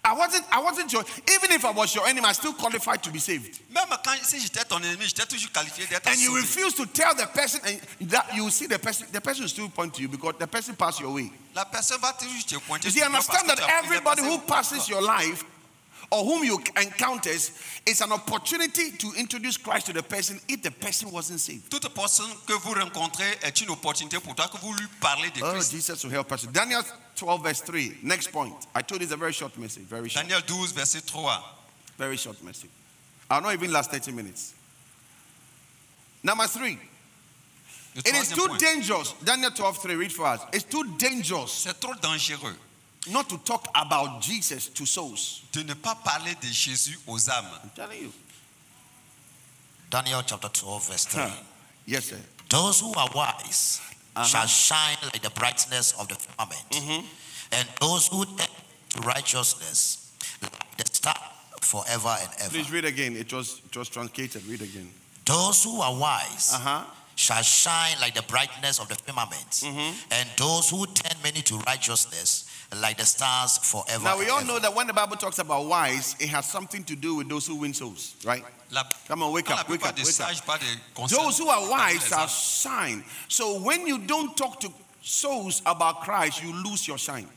I 0.03 0.11
wasn't, 0.11 0.43
I 0.51 0.59
wasn't 0.59 0.91
your, 0.91 1.03
even 1.31 1.51
if 1.51 1.63
I 1.65 1.69
was 1.69 1.93
your 1.93 2.07
enemy, 2.07 2.25
I 2.25 2.31
still 2.31 2.53
qualified 2.53 3.03
to 3.03 3.11
be 3.11 3.19
saved. 3.19 3.59
Même 3.69 3.95
quand, 4.03 4.15
si 4.23 4.39
j'étais 4.39 4.65
ton 4.65 4.79
ennemi, 4.79 5.05
j'étais 5.05 5.27
toujours 5.27 5.51
qualifié 5.51 5.85
d'être 5.85 6.07
And 6.07 6.19
you 6.19 6.33
refuse 6.33 6.73
to 6.73 6.87
tell 6.87 7.13
the 7.13 7.27
person, 7.27 7.61
and 7.63 8.09
that 8.09 8.33
you 8.33 8.49
see 8.49 8.65
the 8.65 8.79
person, 8.79 9.05
the 9.11 9.21
person 9.21 9.43
will 9.43 9.49
still 9.49 9.69
point 9.69 9.93
to 9.93 10.01
you 10.01 10.09
because 10.09 10.33
the 10.39 10.47
person 10.47 10.75
passed 10.75 10.99
your 10.99 11.13
way. 11.13 11.31
La 11.53 11.65
personne 11.65 12.01
va 12.01 12.13
toujours 12.13 12.43
te 12.43 12.55
pointer. 12.67 12.87
You 12.87 12.91
see, 12.91 13.03
understand 13.03 13.47
that 13.49 13.57
tu 13.57 13.61
as 13.61 13.67
pris 13.67 13.71
la 13.71 13.83
everybody 13.83 14.21
who 14.23 14.39
passes 14.39 14.89
your 14.89 15.03
life 15.03 15.45
or 16.13 16.23
whom 16.23 16.43
you 16.43 16.59
encounters 16.79 17.51
is 17.87 17.99
an 18.01 18.11
opportunity 18.11 18.91
to 18.91 19.11
introduce 19.17 19.57
Christ 19.57 19.87
to 19.87 19.93
the 19.93 20.03
person 20.03 20.39
if 20.47 20.61
the 20.61 20.69
person 20.69 21.09
wasn't 21.11 21.39
saved. 21.39 21.71
Toute 21.71 21.91
personne 21.93 22.29
que 22.45 22.53
vous 22.59 22.73
rencontrez 22.73 23.25
est 23.41 23.61
une 23.61 23.71
opportunité 23.71 24.19
pour 24.19 24.35
toi 24.35 24.47
que 24.47 24.59
vous 24.59 24.73
lui 24.73 24.85
parlez 25.01 25.29
de 25.31 25.39
Christ. 25.39 25.43
Oh, 25.43 25.53
Christ. 25.53 25.71
Jesus 25.71 26.03
will 26.03 26.11
help 26.11 26.31
us. 26.31 26.45
Daniel 26.45 26.83
12, 27.15 27.41
verse 27.43 27.61
3. 27.61 27.97
Next 28.03 28.31
point. 28.31 28.53
I 28.75 28.83
told 28.83 29.01
you 29.01 29.05
it's 29.05 29.13
a 29.13 29.17
very 29.17 29.33
short 29.33 29.57
message. 29.57 29.83
Very 29.83 30.07
short. 30.07 30.27
Daniel 30.27 30.41
12, 30.45 30.73
verset 30.73 31.01
3. 31.01 31.23
Very 31.97 32.17
short 32.17 32.41
message. 32.43 32.69
I'll 33.31 33.41
not 33.41 33.53
even 33.53 33.71
last 33.71 33.89
30 33.89 34.11
minutes. 34.11 34.53
Number 36.23 36.45
three. 36.45 36.77
It 37.95 38.13
is 38.15 38.29
too 38.29 38.47
point. 38.47 38.59
dangerous. 38.59 39.13
Daniel 39.23 39.51
12, 39.51 39.77
3. 39.79 39.95
Read 39.95 40.11
for 40.11 40.27
us. 40.27 40.41
It's 40.53 40.63
too 40.63 40.83
dangerous 40.97 41.51
C'est 41.51 41.79
trop 41.79 41.95
dangereux 42.01 42.55
not 43.11 43.29
to 43.29 43.37
talk 43.39 43.67
about 43.75 44.21
Jesus 44.21 44.67
to 44.69 44.85
souls. 44.85 45.41
de 45.51 45.63
ne 45.63 45.73
pas 45.73 45.95
parler 45.95 46.35
de 46.41 46.47
Jésus 46.47 46.97
aux 47.07 47.29
âmes. 47.29 47.45
I'm 47.63 47.69
telling 47.75 48.01
you. 48.01 48.13
Daniel 49.89 50.23
chapter 50.25 50.49
12, 50.49 50.87
verse 50.89 51.05
3. 51.05 51.21
Huh. 51.21 51.29
Yes, 51.85 52.05
sir. 52.05 52.17
Those 52.49 52.79
who 52.81 52.93
are 52.95 53.09
wise 53.13 53.79
Uh-huh. 54.15 54.23
shall 54.25 54.47
shine 54.47 54.97
like 55.11 55.21
the 55.23 55.29
brightness 55.31 55.93
of 55.99 56.07
the 56.07 56.15
firmament, 56.15 56.69
Mm-hmm. 56.71 57.05
and 57.51 57.67
those 57.81 58.07
who 58.07 58.25
tend 58.25 58.49
to 58.89 59.01
righteousness 59.01 60.11
like 60.41 60.77
the 60.77 60.85
star 60.93 61.15
forever 61.61 62.15
and 62.21 62.29
ever. 62.39 62.49
Please 62.51 62.71
read 62.71 62.85
again. 62.85 63.15
It 63.15 63.33
was, 63.33 63.61
it 63.65 63.75
was 63.75 63.89
truncated. 63.89 64.45
Read 64.45 64.61
again. 64.61 64.89
Those 65.25 65.63
who 65.63 65.81
are 65.81 65.95
wise 65.95 66.51
Uh 66.53 66.59
huh. 66.59 66.83
shall 67.15 67.41
shine 67.41 67.97
like 68.01 68.13
the 68.13 68.21
brightness 68.23 68.79
of 68.79 68.87
the 68.87 68.95
firmament, 68.95 69.49
Mm-hmm. 69.49 69.93
and 70.11 70.29
those 70.37 70.69
who 70.69 70.85
tend 70.87 71.17
many 71.23 71.41
to 71.43 71.57
righteousness 71.65 72.45
like 72.81 72.97
the 72.97 73.05
stars 73.05 73.57
forever. 73.59 74.03
Now, 74.03 74.17
we 74.17 74.29
all 74.29 74.43
know 74.43 74.59
that 74.59 74.73
when 74.73 74.87
the 74.87 74.93
Bible 74.93 75.15
talks 75.15 75.39
about 75.39 75.65
wise, 75.65 76.15
it 76.19 76.29
has 76.29 76.45
something 76.45 76.83
to 76.85 76.95
do 76.95 77.15
with 77.15 77.29
those 77.29 77.47
who 77.47 77.55
win 77.55 77.73
souls, 77.73 78.15
right? 78.25 78.43
La, 78.71 78.83
Come 79.07 79.23
on, 79.23 79.33
wake 79.33 79.49
up, 79.51 79.69
wake 79.69 79.85
up, 79.85 79.95
wake 79.97 79.99
up. 79.99 80.05
sages 80.05 80.41
parlent 80.41 80.61
de 80.61 80.95
concernant 80.95 81.25
Those 81.25 81.37
who 81.37 81.49
are 81.49 81.69
wise 81.69 82.11
are 82.11 82.27
shine. 82.27 83.03
So 83.27 83.59
when 83.59 83.85
you 83.85 83.99
don't 83.99 84.35
talk 84.35 84.59
to 84.61 84.69
souls 85.01 85.61
about 85.65 86.01
Christ, 86.01 86.43
you 86.43 86.53
lose 86.63 86.87
your 86.87 86.97
shine. 86.97 87.27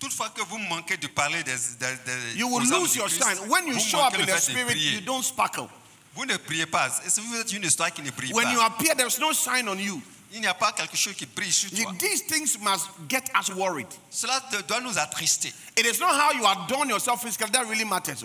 Toutefois 0.00 0.30
que 0.34 0.42
vous 0.44 0.58
manquez 0.58 0.96
de 0.96 1.06
parler 1.06 1.42
des, 1.44 1.52
des, 1.78 1.96
des 2.04 2.36
You 2.38 2.48
will 2.48 2.62
lose 2.68 2.96
your 2.96 3.06
Christ, 3.08 3.22
shine. 3.22 3.48
When 3.48 3.66
you 3.68 3.74
vous 3.74 3.80
show 3.80 4.00
up 4.00 4.18
in 4.18 4.26
the 4.26 4.36
spirit, 4.38 4.76
you 4.76 5.00
don't 5.02 5.22
sparkle. 5.24 5.68
Vous 6.14 6.26
ne 6.26 6.36
priez 6.36 6.66
pas. 6.66 6.88
Et 7.06 7.10
si 7.10 7.20
vous 7.20 7.36
êtes 7.36 7.52
une 7.52 7.64
histoire 7.64 7.92
qui 7.92 8.02
ne 8.02 8.10
brille 8.10 8.32
When 8.34 8.44
pas, 8.44 8.52
you 8.52 8.60
appear, 8.60 8.94
there's 8.96 9.18
no 9.20 9.32
shine 9.32 9.68
on 9.68 9.78
you. 9.78 10.02
Il 10.32 10.40
n'y 10.40 10.46
a 10.46 10.54
pas 10.54 10.72
quelque 10.72 10.96
chose 10.96 11.14
qui 11.14 11.26
brille 11.26 11.52
sur 11.52 11.70
toi. 11.70 11.92
These 11.98 12.26
things 12.26 12.58
must 12.60 12.88
get 13.08 13.24
us 13.38 13.50
worried. 13.54 13.88
Cela 14.10 14.40
doit 14.66 14.80
nous 14.80 14.98
attrister. 14.98 15.52
It 15.76 15.86
is 15.86 16.00
not 16.00 16.14
how 16.14 16.32
you 16.32 16.46
adorn 16.46 16.88
yourself 16.88 17.22
physically 17.22 17.50
that 17.50 17.66
really 17.68 17.84
matters. 17.84 18.24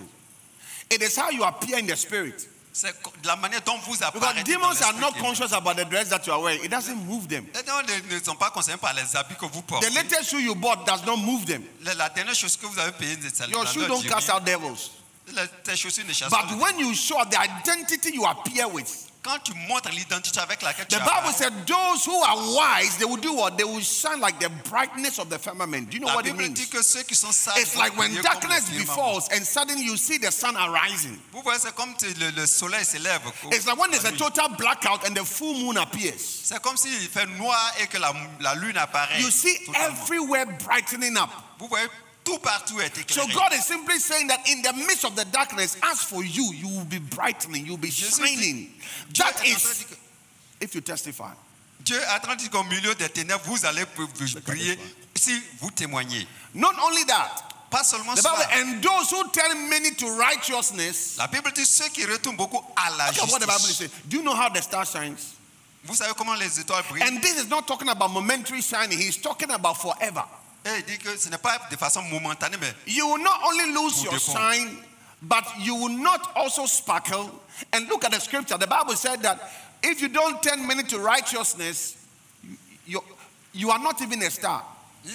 It 0.90 1.02
is 1.02 1.18
how 1.18 1.30
you 1.30 1.44
appear 1.44 1.78
in 1.80 1.86
the 1.86 1.96
spirit. 1.98 2.48
C'est 2.72 2.94
la 3.24 3.36
manière 3.36 3.62
dont 3.64 3.78
vous 3.80 3.94
Because 3.94 4.04
apparaissez. 4.04 4.44
dans 4.44 4.60
demons 4.60 4.82
are 4.84 4.94
not 5.00 5.12
conscious 5.20 5.52
about 5.52 5.76
the 5.76 5.86
dress 5.86 6.10
that 6.10 6.26
you 6.28 6.32
are 6.34 6.40
wearing. 6.40 6.64
It 6.64 6.70
doesn't 6.70 6.96
move 6.96 7.28
them. 7.28 7.46
Les 7.56 7.64
démons 7.64 7.82
ne, 8.12 8.20
sont 8.24 8.36
pas 8.36 8.52
concernés 8.52 8.78
par 8.78 8.94
les 8.94 9.16
habits 9.16 9.36
que 9.36 9.48
vous 9.48 9.62
The 9.62 9.66
portez. 9.68 9.90
latest 9.90 10.30
shoe 10.30 10.40
you 10.40 10.54
bought 10.54 10.86
does 10.86 11.04
not 11.04 11.18
move 11.18 11.46
them. 11.46 11.64
La, 11.82 12.08
dernière 12.10 12.36
chose 12.36 12.56
que 12.56 12.68
vous 12.68 12.78
avez 12.78 12.92
payée, 12.92 13.18
c'est 13.34 13.50
Your 13.50 13.66
shoe 13.68 13.88
don't 13.88 14.04
cast 14.08 14.30
out 14.30 14.44
devils. 14.44 14.92
Tes 15.64 15.76
chaussures 15.76 16.06
ne 16.06 16.14
chassent 16.14 16.30
pas. 16.30 16.46
But 16.48 16.60
when 16.60 16.78
you 16.80 16.94
show 16.94 17.18
the 17.26 17.38
identity 17.40 18.14
you 18.14 18.26
appear 18.26 18.68
with, 18.70 19.07
Quand 19.24 19.40
tu 19.44 19.54
montres 19.68 19.90
l'identité 19.90 20.40
avec 20.40 20.62
laquelle 20.62 20.88
tu 20.88 20.96
the 20.96 21.00
Bible 21.00 21.34
said 21.34 21.52
those 21.66 22.06
who 22.06 22.16
are 22.24 22.38
wise, 22.56 22.98
they 22.98 23.06
will 23.06 23.18
do 23.20 23.34
what? 23.34 23.58
They 23.58 23.66
will 23.66 23.82
shine 23.82 24.22
like 24.22 24.40
the 24.40 24.50
brightness 24.70 25.20
of 25.20 25.30
the 25.30 25.38
firmament. 25.38 25.90
Do 25.90 25.98
you 25.98 26.02
know 26.02 26.08
la 26.08 26.16
what 26.16 26.26
it 26.28 26.32
Bible 26.38 26.54
dit 26.54 26.62
means? 26.62 26.70
que 26.70 26.82
ceux 26.82 27.04
qui 27.04 27.16
sont 27.16 27.32
sages 27.34 27.58
It's 27.62 27.76
like 27.76 27.98
when 27.98 28.14
darkness 28.22 28.70
befalls 28.70 29.28
and 29.32 29.44
suddenly 29.46 29.84
you 29.84 29.98
see 29.98 30.18
the 30.18 30.32
sun 30.32 30.56
arising. 30.56 31.20
Vous 31.34 31.42
voyez, 31.42 31.60
c'est 31.60 31.76
comme 31.76 31.94
le, 32.20 32.32
le 32.32 32.46
soleil 32.46 32.86
s'élève. 32.86 33.22
It's 33.52 33.66
like 33.66 33.78
when 33.78 33.92
there's 33.92 34.06
a 34.06 34.12
total 34.14 34.50
blackout 34.58 35.06
and 35.06 35.14
the 35.16 35.26
full 35.26 35.54
moon 35.56 35.78
appears. 35.78 36.22
C'est 36.44 36.62
comme 36.62 36.78
s'il 36.78 36.92
fait 37.10 37.26
noir 37.38 37.74
et 37.82 37.88
que 37.88 37.98
la, 37.98 38.14
la 38.40 38.56
lune 38.56 38.78
apparaît. 38.78 39.20
You 39.22 39.30
see 39.32 39.58
totalement. 39.66 39.88
everywhere 40.04 40.46
brightening 40.64 41.18
up. 41.18 41.30
Vous 41.60 41.68
voyez, 41.68 41.88
tout 42.28 42.40
partout 42.40 42.82
est 42.82 42.92
So. 43.10 43.26
God 43.28 43.54
is 43.54 43.66
simply 43.66 44.00
saying 44.00 44.28
that 44.28 44.40
in 44.50 44.62
the 44.62 44.74
midst 44.74 45.06
of 45.06 45.16
the 45.16 45.24
darkness, 45.26 45.78
as 45.82 46.04
for 46.04 46.24
you, 46.24 46.54
you 46.54 46.68
will 46.68 46.86
be 46.86 47.00
brightening, 47.00 47.66
you'll 47.66 47.78
be 47.78 47.90
shining. 47.90 48.70
That 49.16 49.24
est 49.24 49.24
en 49.24 49.34
train 49.34 49.44
de 49.44 49.56
is 49.56 49.86
if 50.60 50.76
you 50.76 50.82
testify. 50.82 51.32
Dieu 51.80 51.96
est 51.96 52.16
en 52.16 52.20
train 52.20 52.36
de 52.36 52.42
dire 52.42 52.50
qu'au 52.50 52.64
milieu 52.64 52.94
des 52.96 53.08
ténèbres, 53.08 53.44
vous 53.46 53.66
allez 53.66 53.86
briller 54.46 54.78
si 55.16 55.42
vous 55.62 55.72
témoignez. 55.72 56.28
Not 56.54 56.74
only 56.84 57.06
that, 57.06 57.44
Pas 57.70 57.84
seulement 57.84 58.16
the 58.16 58.22
cela. 58.22 58.48
And 58.56 58.82
those 58.82 59.10
who 59.12 59.24
turn 59.30 59.70
many 59.70 59.92
to 59.92 60.10
righteousness. 60.18 61.16
La 61.18 61.28
Bible 61.28 61.52
dit 61.54 61.66
ceux 61.66 61.88
qui 61.90 62.06
retournent 62.06 62.38
beaucoup 62.38 62.64
à 62.76 62.90
la 62.98 63.06
at 63.06 63.32
what 63.32 63.40
the 63.40 63.46
Bible 63.46 63.52
justice. 63.52 63.78
saying. 63.78 63.92
Do 64.08 64.18
you 64.18 64.24
know 64.24 64.36
how 64.36 64.50
the 64.50 64.62
star 64.62 64.86
shines? 64.86 65.36
Vous 65.86 65.96
savez 65.96 66.14
comment 66.18 66.36
les 66.36 66.60
étoiles 66.60 66.84
brillent 66.90 67.04
And 67.04 67.22
this 67.22 67.38
is 67.38 67.48
not 67.48 67.68
talking 67.68 67.88
about 67.88 68.12
momentary 68.12 68.62
shining, 68.62 68.98
he's 68.98 69.18
talking 69.18 69.52
about 69.52 69.78
forever. 69.78 70.24
Et 70.68 70.80
il 70.80 70.86
dit 70.86 70.98
que 70.98 71.16
ce 71.18 71.30
n'est 71.30 71.38
pas 71.38 71.60
de 71.72 71.76
façon 71.78 72.02
momentanée, 72.04 72.58
mais 72.60 72.74
You 72.88 73.06
will 73.08 73.24
not 73.24 73.40
only 73.46 73.72
lose 73.74 74.04
your 74.04 74.20
shine 74.20 74.78
but 75.22 75.44
you 75.60 75.74
will 75.76 75.98
not 75.98 76.20
also 76.36 76.66
sparkle. 76.68 77.32
And 77.74 77.88
look 77.90 78.04
at 78.06 78.12
the 78.12 78.20
scripture. 78.20 78.58
The 78.58 78.68
Bible 78.68 78.96
said 78.96 79.22
that 79.24 79.40
if 79.82 80.00
you 80.02 80.10
don't 80.10 80.42
turn 80.44 80.66
many 80.68 80.84
to 80.84 81.00
righteousness, 81.00 81.96
you, 82.86 83.02
you 83.54 83.72
are 83.72 83.80
not 83.80 84.02
even 84.02 84.22
a 84.24 84.30
star. 84.30 84.64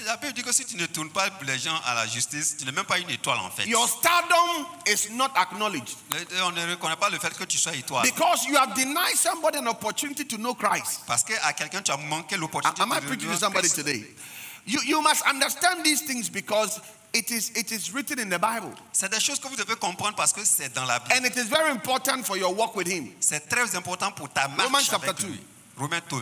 La 0.06 0.16
Bible 0.16 0.32
dit 0.32 0.42
que 0.42 0.52
si 0.52 0.64
tu 0.64 0.76
ne 0.76 0.86
tournes 0.86 1.10
pas 1.10 1.28
les 1.42 1.58
gens 1.58 1.78
à 1.84 1.94
la 1.94 2.06
justice, 2.06 2.56
tu 2.56 2.64
n'es 2.64 2.72
même 2.72 2.86
pas 2.86 2.98
une 2.98 3.10
étoile 3.10 3.38
en 3.40 3.50
fait. 3.50 3.66
Your 3.66 3.86
stardom 3.86 4.66
is 4.86 5.10
not 5.12 5.30
acknowledged 5.36 5.96
Le- 6.10 6.42
On 6.44 6.50
ne 6.52 6.70
reconnaît 6.70 6.96
pas 6.96 7.10
le 7.10 7.18
fait 7.18 7.36
que 7.36 7.44
tu 7.44 7.58
sois 7.58 7.74
étoile. 7.74 8.02
because 8.04 8.46
you 8.46 8.56
have 8.56 8.74
denied 8.74 9.16
somebody 9.16 9.58
an 9.58 9.66
opportunity 9.66 10.24
to 10.24 10.36
know 10.38 10.54
Christ. 10.54 11.00
Parce 11.06 11.22
qu'à 11.24 11.52
quelqu'un, 11.52 11.82
tu 11.82 11.90
as 11.92 11.96
manqué 11.98 12.36
l'opportunité 12.38 12.80
Am 12.80 12.90
I 12.92 13.00
de 13.00 13.06
preaching 13.06 13.28
de- 13.28 13.34
to 13.34 13.38
somebody 13.40 13.68
Christ. 13.68 13.76
today? 13.84 14.16
You, 14.64 14.80
you 14.84 15.02
must 15.02 15.26
understand 15.26 15.84
these 15.84 16.02
things 16.02 16.28
because 16.28 16.80
it 17.12 17.30
is, 17.30 17.50
it 17.54 17.72
is 17.72 17.92
written 17.92 18.18
in 18.18 18.28
the 18.28 18.38
Bible. 18.38 18.72
C'est 18.92 19.10
des 19.10 19.20
choses 19.20 19.38
que 19.40 19.48
vous 19.48 19.56
devez 19.56 19.76
comprendre 19.76 20.16
parce 20.16 20.32
que 20.32 20.44
c'est 20.44 20.72
dans 20.72 20.86
la 20.86 20.98
Bible. 21.00 21.14
And 21.14 21.26
it 21.26 21.36
is 21.36 21.48
very 21.48 21.70
important 21.70 22.24
for 22.24 22.36
your 22.36 22.54
walk 22.54 22.76
with 22.76 22.86
Him. 22.88 23.12
C'est 23.20 23.48
très 23.48 23.74
important 23.74 24.12
pour 24.12 24.28
ta 24.28 24.48
marche 24.48 24.66
Romans 24.66 24.78
avec 24.78 25.06
chapter 25.06 25.26
lui. 25.26 25.38
2. 25.76 25.82
Romains 25.82 26.02
2. 26.08 26.16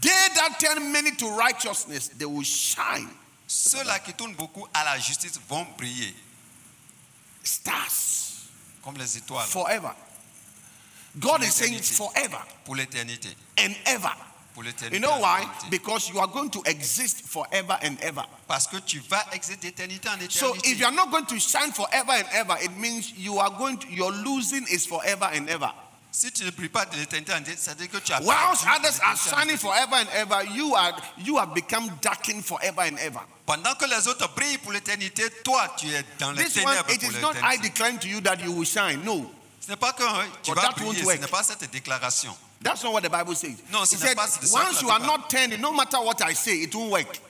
They 0.00 0.10
that 0.34 0.58
turn 0.58 0.90
many 0.92 1.12
to 1.16 1.28
righteousness, 1.36 2.08
they 2.18 2.24
will 2.26 2.44
shine. 2.44 3.08
Ceux-là 3.46 3.98
qui 4.00 4.14
tournent 4.14 4.34
beaucoup 4.34 4.66
à 4.72 4.84
la 4.84 4.98
justice 4.98 5.38
vont 5.48 5.66
briller 5.76 6.14
Stars 7.42 8.48
comme 8.82 8.96
les 8.96 9.18
étoiles 9.18 9.46
forever. 9.46 9.90
God 11.18 11.42
is 11.42 11.52
saying 11.52 11.80
forever 11.80 12.38
pour 12.64 12.74
l'éternité. 12.74 13.28
and 13.58 13.74
ever. 13.86 14.12
You 14.92 15.00
know 15.00 15.18
why? 15.18 15.44
Because 15.70 16.08
you 16.08 16.20
are 16.20 16.28
going 16.28 16.50
to 16.50 16.62
exist 16.66 17.22
forever 17.22 17.76
and 17.82 17.98
ever. 18.00 18.24
Parce 18.46 18.66
que 18.66 18.78
tu 18.78 19.00
vas 19.00 19.24
exister 19.32 19.70
d'éternité 19.70 20.08
en 20.08 20.14
éternité. 20.14 20.38
So 20.38 20.54
if 20.64 20.78
you 20.78 20.86
are 20.86 20.92
not 20.92 21.10
going 21.10 21.26
to 21.26 21.38
shine 21.40 21.72
forever 21.72 22.12
and 22.12 22.26
ever, 22.32 22.56
it 22.62 22.76
means 22.78 23.12
you 23.16 23.38
are 23.38 23.50
going 23.50 23.78
to, 23.78 23.88
your 23.92 24.12
losing 24.12 24.64
is 24.70 24.86
forever 24.86 25.28
and 25.32 25.48
ever. 25.48 25.70
si 26.14 26.30
tu 26.30 26.44
ne 26.44 26.50
brilles 26.50 26.68
pas 26.68 26.86
de 26.86 26.96
l'éternité 26.96 27.32
en 27.32 27.38
éternité, 27.38 27.60
ça 27.60 27.72
veut 27.72 27.86
dire 27.86 27.90
que 27.90 27.98
tu 27.98 28.12
as 28.12 28.20
Whilst 28.20 28.64
others 28.78 29.00
are 29.02 29.16
shining 29.16 29.56
forever 29.56 29.96
and 29.96 30.08
ever, 30.14 30.44
you 30.54 30.74
are 30.76 30.94
you 31.18 31.38
have 31.38 31.52
become 31.54 31.90
darkened 32.00 32.44
forever 32.44 32.82
and 32.82 32.96
ever. 32.98 33.20
Pendant 33.46 33.74
que 33.74 33.86
les 33.86 34.06
autres 34.06 34.32
brillent 34.34 34.58
pour 34.58 34.72
l'éternité, 34.72 35.28
toi 35.42 35.74
tu 35.76 35.88
es 35.88 36.04
dans 36.20 36.30
les 36.30 36.44
This 36.44 36.64
one, 36.64 36.76
it 36.88 37.00
pour 37.00 37.20
not 37.20 37.34
I 37.42 37.56
declaring 37.56 37.98
to 37.98 38.08
you 38.08 38.20
that 38.20 38.36
you 38.44 38.52
will 38.52 38.64
shine. 38.64 39.02
No, 39.04 39.28
Ce 39.60 39.70
n'est 39.70 39.76
pas 39.76 39.92
que 39.92 40.04
tu 40.42 40.52
But 40.52 40.60
vas 40.60 40.70
briller, 40.70 41.04
ce 41.04 41.20
n'est 41.20 41.26
pas 41.26 41.42
cette 41.42 41.70
déclaration. 41.70 42.36
That's 42.64 42.82
not 42.82 42.92
what 42.92 43.02
the 43.02 43.10
Bible 43.10 43.34
says. 43.34 43.62
Non, 43.70 43.82
It 43.84 43.88
said, 43.88 44.16
pas 44.16 44.26
de 44.26 44.46
ça 44.46 44.58
que 44.58 44.66
once 44.66 44.82
you 44.82 44.88
are 44.90 45.00
not 45.00 45.28
turning, 45.30 45.60
no 45.60 45.72
matter 45.72 45.98
what 45.98 46.20
I 46.22 46.32
say, 46.34 46.62
it 46.62 46.74
won't 46.74 46.90
work. 46.90 47.20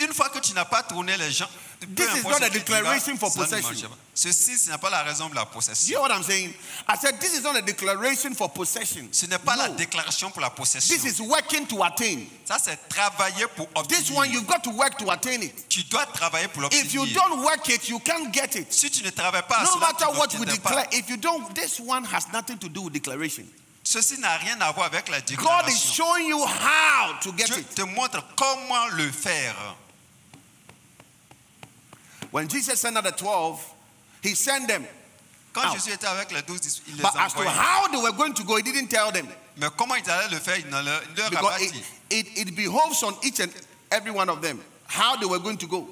Une 0.00 0.12
fois 0.12 0.28
que 0.30 0.40
tu 0.40 0.52
n'as 0.52 0.64
pas 0.64 0.82
tourné 0.82 1.16
les 1.16 1.30
gens, 1.30 1.48
This 1.94 2.16
is 2.16 2.24
not 2.24 2.40
a 2.42 2.46
ce 2.46 2.50
que 2.50 2.58
tu 2.58 2.64
diras, 2.64 2.80
declaration 2.80 3.16
for 3.16 3.30
possession. 3.30 3.90
Ceci, 4.14 4.56
ce 4.56 4.70
n'est 4.70 4.78
pas 4.78 4.88
la 4.88 5.02
raison 5.02 5.28
de 5.28 5.34
la 5.34 5.44
possession. 5.44 5.88
You 5.90 5.96
hear 5.96 6.00
what 6.00 6.10
I'm 6.10 6.22
saying? 6.22 6.54
I 6.88 6.96
said 6.96 7.20
this 7.20 7.38
is 7.38 7.42
not 7.42 7.56
a 7.56 7.62
declaration 7.62 8.34
for 8.34 8.48
possession. 8.48 9.08
Ce 9.12 9.26
n'est 9.26 9.38
pas 9.38 9.56
la 9.56 9.68
déclaration 9.68 10.30
pour 10.30 10.40
la 10.40 10.50
possession. 10.50 10.96
This 10.96 11.04
is 11.04 11.20
working 11.22 11.66
to 11.66 11.82
attain. 11.84 12.26
Ça, 12.44 12.58
c'est 12.58 12.78
travailler 12.88 13.46
pour 13.54 13.68
This 13.86 14.10
one 14.10 14.30
you've 14.30 14.46
got 14.46 14.64
to 14.64 14.70
work 14.70 14.96
to 14.98 15.10
attain 15.10 15.42
it. 15.42 15.68
Tu 15.68 15.84
dois 15.84 16.06
travailler 16.06 16.48
pour 16.48 16.62
l'obtenir. 16.62 16.84
If 16.84 16.94
you 16.94 17.06
don't 17.06 17.44
work 17.44 17.68
it, 17.68 17.88
you 17.88 17.98
can't 18.00 18.32
get 18.32 18.56
it. 18.56 18.72
Si 18.72 18.90
tu 18.90 19.04
ne 19.04 19.10
travailles 19.10 19.46
pas 19.46 19.62
No 19.64 19.78
matter 19.78 20.06
what 20.18 20.32
we 20.38 20.46
pas. 20.46 20.52
declare, 20.52 20.86
if 20.92 21.10
you 21.10 21.18
don't, 21.18 21.54
this 21.54 21.78
one 21.78 22.04
has 22.04 22.32
nothing 22.32 22.58
to 22.58 22.68
do 22.68 22.82
with 22.82 22.94
declaration. 22.94 23.46
Ceci 23.86 24.18
n'a 24.18 24.36
rien 24.38 24.60
à 24.62 24.72
voir 24.72 24.86
avec 24.86 25.08
la 25.08 25.20
God 25.20 25.68
is 25.68 25.78
showing 25.94 26.26
you 26.26 26.44
how 26.44 27.12
to 27.20 27.30
get 27.36 27.46
Dieu 27.46 27.58
it. 27.58 27.72
te 27.76 27.82
montre 27.82 28.20
comment 28.36 28.88
le 28.96 29.12
faire. 29.12 29.54
When 32.32 32.48
Jesus 32.48 32.80
sent 32.80 32.96
out 32.96 33.04
the 33.04 33.12
12, 33.12 33.60
he 34.24 34.34
sent 34.34 34.66
them. 34.66 34.84
Quand 35.52 35.66
Out. 35.68 35.74
Jésus 35.76 35.92
était 35.92 36.08
avec 36.08 36.32
les 36.32 36.42
douze, 36.42 36.82
il 36.88 36.96
les 36.96 37.02
But 37.02 37.12
as 37.16 37.32
to 37.32 37.38
envoyait. 37.42 37.56
how 37.56 37.86
they 37.88 38.00
were 38.02 38.12
going 38.12 38.34
to 38.34 38.42
go, 38.42 38.56
he 38.56 38.62
didn't 38.62 38.88
tell 38.88 39.12
them. 39.12 39.28
Mais 39.56 39.68
comment 39.76 39.94
ils 39.94 40.10
allaient 40.10 40.32
le 40.34 40.40
faire, 40.40 40.58
il 40.58 40.66
ne 40.66 40.82
leur, 40.82 41.00
il 41.08 41.14
leur 41.16 41.26
a 41.28 41.30
Because 41.30 41.56
pas 41.56 41.60
it, 41.62 41.72
dit. 41.72 41.84
it, 42.10 42.38
it 42.48 42.56
behoves 42.56 43.02
on 43.04 43.14
each 43.22 43.38
and 43.38 43.50
every 43.92 44.10
one 44.10 44.28
of 44.28 44.42
them 44.42 44.60
how 44.88 45.16
they 45.16 45.26
were 45.26 45.38
going 45.38 45.56
to 45.58 45.68
go. 45.68 45.88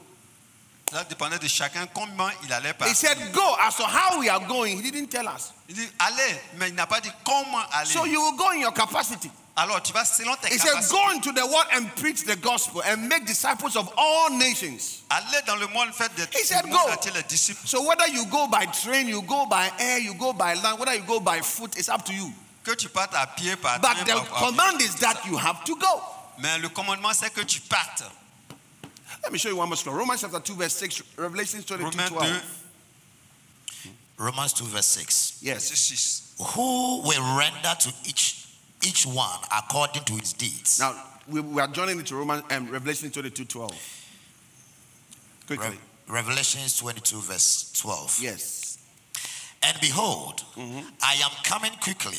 Ça 0.95 1.03
dépendait 1.03 1.41
de 1.41 1.49
chacun 1.49 1.89
comment 1.93 2.29
il 2.45 2.53
allait 2.53 2.73
He 2.87 2.95
said, 2.95 3.19
Go. 3.33 3.57
As 3.61 3.75
to 3.79 3.83
how 3.83 4.21
we 4.21 4.29
are 4.29 4.39
going, 4.47 4.81
he 4.81 4.93
didn't 4.93 5.09
tell 5.11 5.27
us. 5.27 5.53
Il 5.69 5.75
dit 5.75 5.89
allez, 5.99 6.41
mais 6.57 6.69
il 6.69 6.75
n'a 6.77 6.87
pas 6.87 7.01
dit 7.01 7.11
comment 7.25 7.59
aller. 7.73 7.91
So 7.91 8.07
you 8.07 8.21
will 8.23 8.37
go 8.37 8.51
in 8.51 8.61
your 8.61 8.73
capacity. 8.73 9.29
Alors 9.57 9.83
tu 9.83 9.93
vas 9.93 10.05
selon 10.05 10.37
tes 10.37 10.55
He 10.55 10.59
said. 10.59 10.73
Go 10.89 11.11
into 11.11 11.33
the 11.33 11.45
world 11.45 11.67
and 11.73 11.87
preach 11.97 12.23
the 12.25 12.37
gospel 12.37 12.81
and 12.87 13.09
make 13.09 13.27
disciples 13.27 13.75
of 13.75 13.93
all 13.97 14.31
nations. 14.39 15.03
Allez 15.11 15.43
dans 15.49 15.57
le 15.57 15.67
monde, 15.67 15.93
faites 15.93 16.15
des 16.15 16.27
He 16.39 16.45
said, 16.45 16.63
go. 16.71 16.79
les 17.13 17.25
disciples. 17.25 17.67
So 17.67 17.83
whether 17.83 18.07
you 18.07 18.25
go 18.27 18.47
by 18.47 18.65
train, 18.67 19.09
you 19.09 19.21
go 19.23 19.47
by 19.47 19.73
air, 19.81 19.99
you 19.99 20.15
go 20.15 20.33
by 20.33 20.55
land, 20.55 20.79
whether 20.79 20.95
you 20.95 21.03
go 21.03 21.19
by 21.19 21.41
foot, 21.41 21.77
it's 21.77 21.89
up 21.89 22.05
to 22.05 22.13
you. 22.13 22.33
Que 22.63 22.77
tu 22.77 22.89
partes 22.89 23.17
à 23.17 23.27
pied, 23.27 23.57
par 23.57 23.81
But 23.81 23.97
train, 23.97 24.05
the 24.05 24.25
par- 24.31 24.47
command 24.47 24.81
is 24.81 24.95
that 25.01 25.27
you 25.27 25.37
have 25.39 25.65
to 25.65 25.75
go. 25.75 26.03
Mais 26.39 26.57
le 26.59 26.69
commandement, 26.69 27.13
c'est 27.13 27.35
que 27.35 27.41
tu 27.41 27.61
partes. 27.63 28.05
Let 29.25 29.33
me 29.33 29.39
show 29.39 29.49
you 29.49 29.57
one 29.57 29.69
more 29.69 29.77
scripture. 29.77 29.99
Romans 29.99 30.21
chapter 30.21 30.39
2, 30.39 30.55
verse 30.55 30.75
6, 30.75 31.03
Revelation 31.17 31.63
22, 31.63 31.91
Romains 31.91 32.11
12. 32.11 32.71
2, 33.83 33.91
Romans 34.19 34.53
2, 34.53 34.65
verse 34.67 34.87
6. 34.87 35.39
Yes. 35.43 35.71
verset 35.71 35.77
6. 35.77 36.55
Who 36.55 37.01
will 37.03 37.39
render 37.39 37.75
to 37.81 37.93
each 38.07 38.45
each 38.87 39.07
one 39.07 39.39
according 39.57 40.05
to 40.05 40.13
his 40.15 40.33
deeds. 40.33 40.79
Now, 40.79 40.95
we, 41.29 41.41
we 41.41 41.61
are 41.61 41.69
joining 41.69 41.99
into 41.99 42.17
Romans 42.17 42.43
and 42.51 42.69
Revelation 42.71 43.11
22, 43.11 43.45
12. 43.47 44.05
Quickly. 45.47 45.69
Re- 45.69 45.77
Revelations 46.07 46.77
22, 46.79 47.21
verse 47.21 47.73
12. 47.81 48.19
Yes. 48.23 48.64
And 49.67 49.81
behold, 49.81 50.41
Mm-hmm. 50.57 50.87
I 51.03 51.15
am 51.25 51.33
coming 51.43 51.73
quickly, 51.83 52.17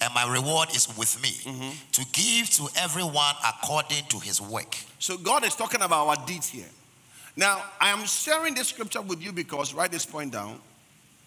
and 0.00 0.14
my 0.14 0.24
reward 0.32 0.70
is 0.74 0.88
with 0.96 1.20
me 1.22 1.28
Mm-hmm. 1.44 1.70
to 1.92 2.04
give 2.12 2.48
to 2.56 2.68
everyone 2.80 3.34
according 3.46 4.04
to 4.08 4.18
his 4.18 4.40
work. 4.40 4.74
So 4.98 5.18
God 5.18 5.44
is 5.44 5.54
talking 5.54 5.82
about 5.82 6.06
our 6.08 6.16
deeds 6.26 6.48
here. 6.48 6.70
Now, 7.36 7.62
I 7.80 7.90
am 7.90 8.06
sharing 8.06 8.54
this 8.54 8.68
scripture 8.68 9.02
with 9.02 9.20
you 9.22 9.32
because, 9.32 9.74
write 9.74 9.90
this 9.90 10.06
point 10.06 10.32
down. 10.32 10.58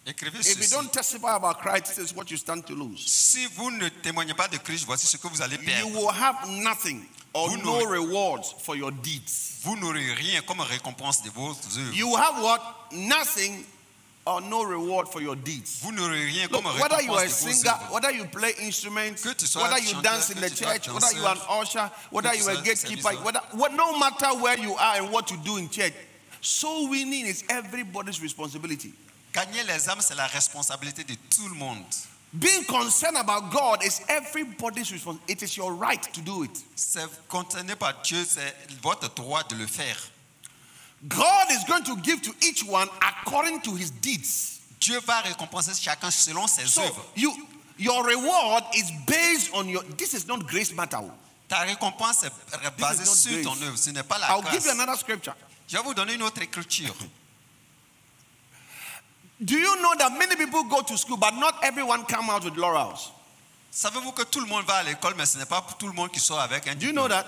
If 0.08 0.62
you 0.62 0.67
don't 0.69 0.91
testify 0.91 1.36
about 1.36 1.60
Christ, 1.60 1.88
this 1.88 1.97
is 1.99 2.15
what 2.15 2.32
you 2.32 2.38
stand 2.38 2.65
to 2.67 2.73
lose. 2.73 3.06
Si 3.06 3.45
vous 3.56 3.69
ne 3.69 3.89
témoignez 4.01 4.34
pas 4.36 4.47
de 4.47 4.58
Christ, 4.58 4.86
voici 4.88 5.06
ce 5.06 5.17
que 5.17 5.27
vous 5.27 5.41
allez 5.41 5.58
You 5.58 5.65
perdre. 5.65 5.95
will 5.95 6.08
have 6.12 6.47
nothing 6.49 7.06
or 7.34 7.49
Vous 7.49 7.58
no 7.58 7.86
rewards 7.86 8.53
for 8.63 8.75
your 8.77 8.91
deeds. 8.91 9.60
Vous 9.63 9.75
n'aurez 9.75 10.13
rien 10.13 10.41
comme 10.41 10.62
récompense 10.62 11.21
de 11.23 11.30
vos 11.30 11.49
œuvres. 11.51 11.93
You 11.93 12.08
will 12.08 12.17
have 12.17 12.41
what? 12.41 12.62
Nothing 12.93 13.65
or 14.28 14.42
no 14.42 14.63
reward 14.63 15.08
for 15.08 15.22
your 15.22 15.36
deeds. 15.36 15.82
Look, 15.86 16.63
whether 16.80 17.02
you 17.02 17.13
are 17.13 17.24
a 17.24 17.28
récompense 17.28 17.44
de 17.44 17.46
vos 17.46 17.54
singer, 17.54 17.72
whether 17.92 18.12
you 18.12 18.26
play 18.26 18.54
instruments, 18.60 19.24
Que 19.24 19.34
tu 19.34 19.46
sois 19.46 19.62
whether 19.63 19.80
you 19.80 20.02
dance 20.02 20.30
in 20.30 20.42
the 20.42 20.50
church, 20.50 20.90
whether 20.90 21.16
you 21.16 21.26
are 21.26 21.36
an 21.36 21.42
usher, 21.50 21.90
whether 22.12 22.34
you 22.36 22.44
are 22.50 22.60
a 22.60 22.62
gatekeeper, 22.62 23.10
whether, 23.24 23.40
no 23.76 23.98
matter 23.98 24.28
where 24.42 24.60
you 24.60 24.74
are 24.76 24.98
and 24.98 25.12
what 25.12 25.32
you 25.32 25.38
do 25.38 25.58
in 25.58 25.70
church, 25.70 25.94
soul 26.42 26.90
winning 26.90 27.26
is 27.26 27.44
everybody's 27.50 28.22
responsibility. 28.22 28.92
Gagner 29.34 29.63
les 29.63 29.88
âmes, 29.88 30.02
c'est 30.02 30.16
la 30.16 30.28
responsabilité 30.28 31.04
de 31.04 31.16
tout 31.30 31.48
le 31.48 31.56
monde. 31.56 31.84
Being 32.34 32.66
concerned 32.66 33.18
about 33.18 33.52
God 33.52 33.84
is 33.84 34.02
everybody's 34.10 34.92
responsibility. 34.92 35.32
It 35.32 35.44
is 35.44 35.56
your 35.56 35.74
right 35.74 36.02
to 36.13 36.22
do 36.22 36.44
it. 36.44 36.52
C'est 36.76 37.08
concerné 37.30 37.76
par 37.78 38.02
Dieu, 38.04 38.26
c'est 38.26 38.54
votre 38.84 39.13
droit 39.16 39.44
de 39.44 39.56
le 39.56 39.66
faire. 39.66 39.98
God 41.08 41.52
is 41.52 41.64
going 41.66 41.84
to 41.84 41.96
give 41.98 42.22
to 42.24 42.34
each 42.42 42.64
one 42.66 42.90
according 43.02 43.62
to 43.62 43.76
his 43.76 43.92
deeds. 43.92 44.60
Dieu 44.80 45.00
va 45.06 45.22
récompenser 45.22 45.74
chacun 45.76 46.10
selon 46.12 46.48
ses 46.48 46.66
So 46.68 46.82
œuvres. 46.82 47.04
you 47.16 47.32
your 47.78 48.04
reward 48.04 48.64
is 48.76 48.92
based 49.06 49.52
on 49.54 49.68
your 49.70 49.84
this 49.98 50.14
is 50.14 50.28
not 50.28 50.46
grace 50.48 50.74
matter. 50.74 50.98
Oh. 51.02 51.12
Ta 51.48 51.60
récompense 51.60 52.24
est 52.24 52.80
basée 52.80 53.06
sur 53.06 53.32
grace. 53.32 53.44
ton 53.46 53.62
œuvre, 53.66 53.78
ce 53.78 53.90
n'est 53.92 54.04
pas 54.04 54.18
la 54.18 54.28
I'll 54.36 54.44
give 54.52 54.66
you 54.66 54.72
another 54.72 54.98
scripture. 54.98 55.36
Je 55.68 55.78
vais 55.78 55.84
vous 55.84 55.94
donner 55.94 56.14
une 56.16 56.24
autre 56.24 56.42
écriture. 56.42 56.94
Do 59.40 59.56
you 59.56 59.76
know 59.82 59.94
that 60.00 60.10
many 60.18 60.36
people 60.36 60.64
go 60.64 60.82
to 60.82 60.98
school, 60.98 61.18
but 61.18 61.32
not 61.36 61.54
everyone 61.64 62.06
come 62.06 62.30
out 62.30 62.44
with 62.44 62.56
laurels? 62.58 63.12
Savez-vous 63.72 64.12
que 64.14 64.24
tout 64.24 64.40
le 64.40 64.48
monde 64.48 64.66
va 64.66 64.78
à 64.78 64.84
l'école, 64.84 65.14
mais 65.16 65.28
ce 65.28 65.38
n'est 65.38 65.46
pas 65.46 65.64
tout 65.78 65.86
le 65.88 65.94
monde 65.94 66.10
qui 66.12 66.20
sort 66.20 66.40
avec 66.40 66.68
un 66.68 66.74
Do 66.76 66.88
you 66.88 66.92
know 66.92 67.08
that? 67.08 67.26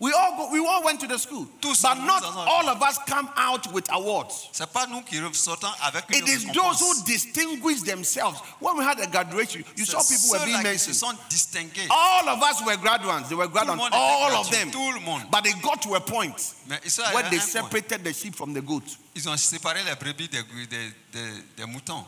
We 0.00 0.12
all 0.12 0.36
go, 0.36 0.52
we 0.52 0.60
all 0.64 0.84
went 0.84 1.00
to 1.00 1.08
the 1.08 1.18
school, 1.18 1.46
Tous 1.60 1.82
but 1.82 1.96
not 1.96 2.22
all 2.24 2.68
of 2.68 2.80
us 2.82 2.98
come 3.06 3.28
out 3.36 3.72
with 3.72 3.84
awards. 3.90 4.48
Pas 4.72 4.86
nous 4.86 5.02
qui 5.02 5.18
avec 5.18 6.04
une 6.10 6.16
It 6.18 6.28
is 6.28 6.44
those 6.52 6.78
who 6.80 7.02
distinguish 7.04 7.82
themselves. 7.82 8.38
When 8.60 8.76
we 8.78 8.84
had 8.84 9.00
a 9.00 9.08
graduation, 9.08 9.64
you 9.76 9.84
saw 9.84 9.98
people 10.02 10.30
were 10.30 10.44
being 10.44 10.62
ceux-là 10.62 10.72
qui 10.72 10.78
se 10.78 11.04
mentioned. 11.04 11.90
All 11.90 12.28
of 12.28 12.40
us 12.42 12.64
were 12.64 12.76
graduates. 12.76 13.28
They 13.28 13.34
were 13.34 13.48
graduates. 13.48 13.80
All 13.92 14.36
of 14.36 14.50
them. 14.50 14.70
Tout 14.70 14.92
le 14.94 15.00
monde. 15.00 15.24
But 15.32 15.42
they 15.42 15.52
got 15.62 15.82
to 15.82 15.94
a 15.96 16.00
point 16.00 16.54
where 16.68 17.28
they 17.30 17.38
separated 17.40 18.04
the 18.04 18.12
sheep 18.12 18.36
from 18.36 18.52
the 18.54 18.60
goat. 18.62 18.84
Ils 19.16 19.28
ont 19.28 19.36
séparé 19.36 19.82
les 19.84 19.96
brebis 19.96 20.28
des, 20.28 20.42
des- 20.66 20.92
des- 21.12 21.42
des 21.56 21.66
moutons. 21.66 22.04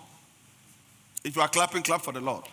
If 1.25 1.35
you 1.35 1.43
are 1.43 1.49
clapping, 1.51 1.83
clap 1.83 2.03
for 2.03 2.13
the 2.13 2.21
Lord. 2.21 2.45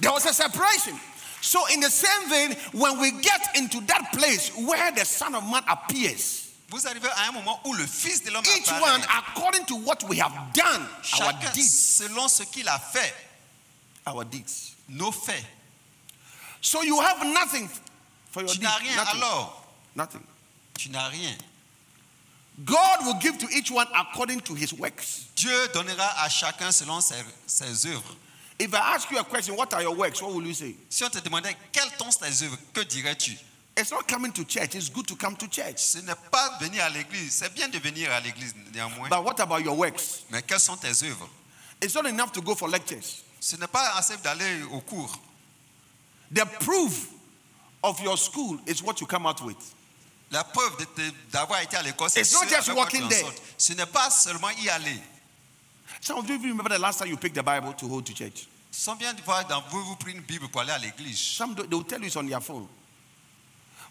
There 0.00 0.12
was 0.12 0.24
a 0.24 0.32
separation. 0.32 0.98
So, 1.46 1.64
in 1.72 1.78
the 1.78 1.90
same 1.90 2.28
vein, 2.28 2.56
when 2.72 2.98
we 2.98 3.12
get 3.22 3.54
into 3.56 3.80
that 3.82 4.12
place 4.12 4.50
where 4.56 4.90
the 4.90 5.04
Son 5.04 5.32
of 5.36 5.44
Man 5.44 5.62
appears, 5.68 6.42
Vous 6.68 6.84
arrivez 6.88 7.08
à 7.08 7.28
un 7.28 7.32
moment 7.32 7.60
où 7.64 7.72
le 7.74 7.86
Fils 7.86 8.24
de 8.24 8.30
l'homme 8.32 8.42
Each 8.58 8.68
one 8.72 9.00
according 9.16 9.64
to 9.66 9.76
what 9.76 10.02
we 10.08 10.18
have 10.18 10.32
done, 10.52 10.82
our 10.82 11.30
Chacun 11.32 11.52
deeds, 11.54 11.70
selon 11.70 12.26
ce 12.28 12.42
qu'il 12.42 12.66
a 12.68 12.80
fait, 12.80 13.14
our 14.08 14.24
deeds. 14.24 14.74
nos 14.88 15.12
faits. 15.12 15.46
So 16.60 16.82
you 16.82 17.00
have 17.00 17.24
nothing 17.24 17.68
for 18.32 18.40
your 18.42 18.48
Tu 18.50 18.58
deeds. 18.58 18.64
n'as 18.64 18.78
rien 18.78 18.96
Nothing. 18.96 19.22
alors. 19.22 19.66
Nothing. 19.94 20.22
Tu 20.76 20.88
n'as 20.90 21.08
rien. 21.10 21.36
God 22.64 23.04
will 23.06 23.20
give 23.20 23.38
to 23.38 23.46
each 23.56 23.70
one 23.70 23.86
according 23.94 24.40
to 24.40 24.54
his 24.54 24.72
works. 24.72 25.26
Dieu 25.36 25.68
donnera 25.72 26.08
à 26.24 26.28
chacun 26.28 26.72
selon 26.72 27.00
ses, 27.00 27.14
ses 27.46 27.86
œuvres. 27.86 28.16
If 28.58 28.72
I 28.74 28.94
ask 28.94 29.10
you 29.10 29.18
a 29.18 29.24
question, 29.24 29.54
what 29.54 29.72
are 29.74 29.82
your 29.82 29.94
works? 29.94 30.22
What 30.22 30.32
will 30.32 30.46
you 30.46 30.54
say? 30.54 30.74
Si 30.88 31.04
on 31.04 31.10
te 31.10 31.18
demandait 31.18 31.54
quelles 31.72 31.90
sont 31.98 32.10
tes 32.18 32.44
œuvres, 32.44 32.56
que 32.72 32.80
dirais-tu? 32.82 33.36
It's 33.78 33.90
not 33.90 34.08
coming 34.08 34.32
to 34.32 34.44
church. 34.44 34.74
It's 34.74 34.88
good 34.88 35.06
to 35.08 35.16
come 35.16 35.36
to 35.36 35.46
church. 35.46 35.76
Ce 35.76 35.98
n'est 35.98 36.14
pas 36.30 36.56
venir 36.60 36.82
à 36.82 36.88
l'église. 36.88 37.34
C'est 37.34 37.52
bien 37.52 37.68
de 37.68 37.78
venir 37.78 38.10
à 38.10 38.20
l'église 38.20 38.54
néanmoins. 38.72 39.10
But 39.10 39.22
what 39.22 39.38
about 39.40 39.60
your 39.60 39.76
works? 39.76 40.24
Mais 40.30 40.42
quelles 40.42 40.60
sont 40.60 40.78
tes 40.78 41.04
œuvres? 41.04 41.28
It's 41.82 41.94
not 41.94 42.06
enough 42.06 42.32
to 42.32 42.40
go 42.40 42.54
for 42.54 42.68
lectures. 42.68 43.22
Ce 43.38 43.56
n'est 43.56 43.66
pas 43.66 43.94
assez 43.96 44.16
d'aller 44.16 44.62
au 44.72 44.80
cours. 44.80 45.12
The 46.32 46.46
proof 46.60 47.08
of 47.82 48.00
your 48.00 48.16
school 48.16 48.58
is 48.66 48.82
what 48.82 49.00
you 49.00 49.06
come 49.06 49.26
out 49.26 49.42
with. 49.42 49.58
La 50.30 50.42
preuve 50.42 50.76
d'avoir 51.30 51.60
été 51.60 51.76
à 51.76 51.82
l'école, 51.82 52.10
c'est 52.10 52.20
It's 52.20 52.30
ce. 52.30 52.38
Ce 53.58 53.72
n'est 53.74 53.86
pas 53.86 54.10
seulement 54.10 54.50
y 54.50 54.68
aller. 54.70 55.00
Some 56.00 56.18
of 56.18 56.28
you 56.28 56.38
remember 56.38 56.68
the 56.70 56.78
last 56.78 56.98
time 56.98 57.08
you 57.08 57.16
picked 57.16 57.34
the 57.34 57.42
Bible 57.42 57.72
to 57.74 57.86
hold 57.88 58.06
to 58.06 58.12
church. 58.14 58.46
Sans 58.70 58.96
bien 58.96 59.14
de 59.14 59.22
voir 59.22 59.46
dans 59.46 59.62
vous, 59.70 59.82
vous 59.84 59.96
prenez 59.96 60.16
une 60.16 60.22
Bible 60.22 60.48
pour 60.48 60.60
aller 60.60 60.72
à 60.72 60.78
l'église. 60.78 61.18
Some 61.18 61.54
they 61.54 61.64
will 61.70 61.84
tell 61.84 62.00
you 62.00 62.06
it's 62.06 62.16
on 62.16 62.26
their 62.26 62.40
phone. 62.40 62.68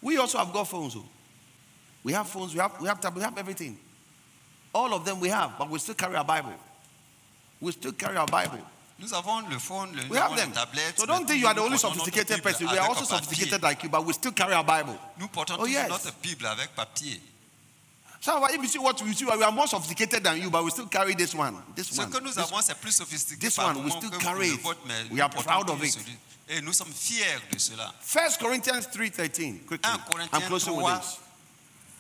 We 0.02 0.18
also 0.18 0.38
have 0.38 0.52
got 0.54 0.66
phones. 0.68 0.96
oh. 0.96 1.06
We 2.04 2.14
have 2.14 2.28
phones. 2.28 2.54
We 2.54 2.60
have 2.60 2.80
we 2.80 2.88
have 2.88 3.00
tab- 3.00 3.16
we 3.16 3.22
have 3.24 3.38
everything. 3.38 3.78
All 4.74 4.94
of 4.94 5.04
them 5.06 5.20
we 5.20 5.30
have, 5.30 5.58
but 5.58 5.70
we 5.70 5.80
still 5.80 5.96
carry 5.96 6.16
our 6.16 6.26
Bible. 6.26 6.54
We 7.62 7.72
still 7.72 7.94
carry 7.94 8.18
our 8.18 8.28
Bible. 8.28 8.60
Nous 9.00 9.14
avons 9.14 9.42
le 9.50 9.58
phone, 9.60 9.92
le, 9.96 10.08
We 10.10 10.18
have 10.18 10.36
them. 10.38 10.50
les 10.50 10.56
tablettes. 10.56 10.98
So 11.00 11.06
don't 11.06 11.26
think 11.26 11.42
you 11.42 11.48
are 11.48 11.54
the 11.56 11.62
only 11.62 11.78
sophisticated 11.78 12.42
person. 12.44 12.68
We 12.70 12.78
are 12.78 12.88
also 12.88 13.06
sophisticated 13.06 13.62
like 13.64 13.82
you, 13.84 13.90
but 13.90 14.06
we 14.06 14.14
still 14.14 14.32
carry 14.34 14.54
our 14.54 14.64
Bible. 14.64 14.98
Nous 15.18 15.28
portons 15.28 15.56
Oh, 15.60 15.66
yes. 15.66 15.90
notre 15.90 16.14
Bible 16.22 16.46
avec 16.46 16.76
papier. 16.76 17.20
So 18.26 18.44
if 18.48 18.60
you 18.60 18.68
see 18.68 18.80
what 18.80 19.00
we 19.04 19.14
see, 19.14 19.24
we 19.24 19.44
are 19.44 19.52
more 19.52 19.68
sophisticated 19.68 20.24
than 20.24 20.42
you, 20.42 20.50
but 20.50 20.64
we 20.64 20.72
still 20.72 20.88
carry 20.88 21.14
this 21.14 21.36
one. 21.36 21.62
This 21.76 21.90
Ce 21.90 22.00
one. 22.00 22.10
que 22.10 22.20
nous 22.20 22.32
This- 22.34 22.40
avons, 22.40 22.60
c'est 22.60 22.74
plus 22.74 22.96
sophistiqué 22.96 23.40
this 23.40 23.56
one, 23.56 23.84
we 23.84 23.92
still 23.92 24.10
carry 24.20 24.48
it. 24.48 25.12
We 25.12 25.22
are 25.22 25.30
proud 25.30 25.70
of 25.70 25.84
it. 25.84 25.96
Et 26.50 26.60
nous 26.62 26.74
sommes 26.74 26.92
fiers 26.92 27.40
de 27.52 27.60
cela. 27.60 27.94
First 28.02 28.40
Corinthians 28.40 28.88
3:13. 28.88 29.60
Quickly. 29.68 29.92
1 30.10 30.28
I'm 30.34 30.42
closing 30.48 30.76
with 30.76 30.88
this. 30.88 31.20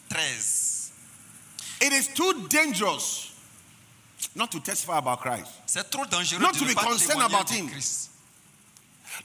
13. 0.09 1.88
It 1.88 1.93
is 1.93 2.07
too 2.07 2.47
dangerous 2.47 3.29
not 4.33 4.49
to 4.49 4.59
testify 4.61 4.97
about 4.97 5.21
Christ. 5.21 5.51
C'est 5.67 5.91
trop 5.91 6.05
dangereux 6.07 6.41
Not 6.41 6.53
de 6.53 6.59
to 6.59 6.65
be 6.65 6.73
concerned 6.73 7.21
about 7.21 7.51
him. 7.51 7.69
Christ. 7.69 8.09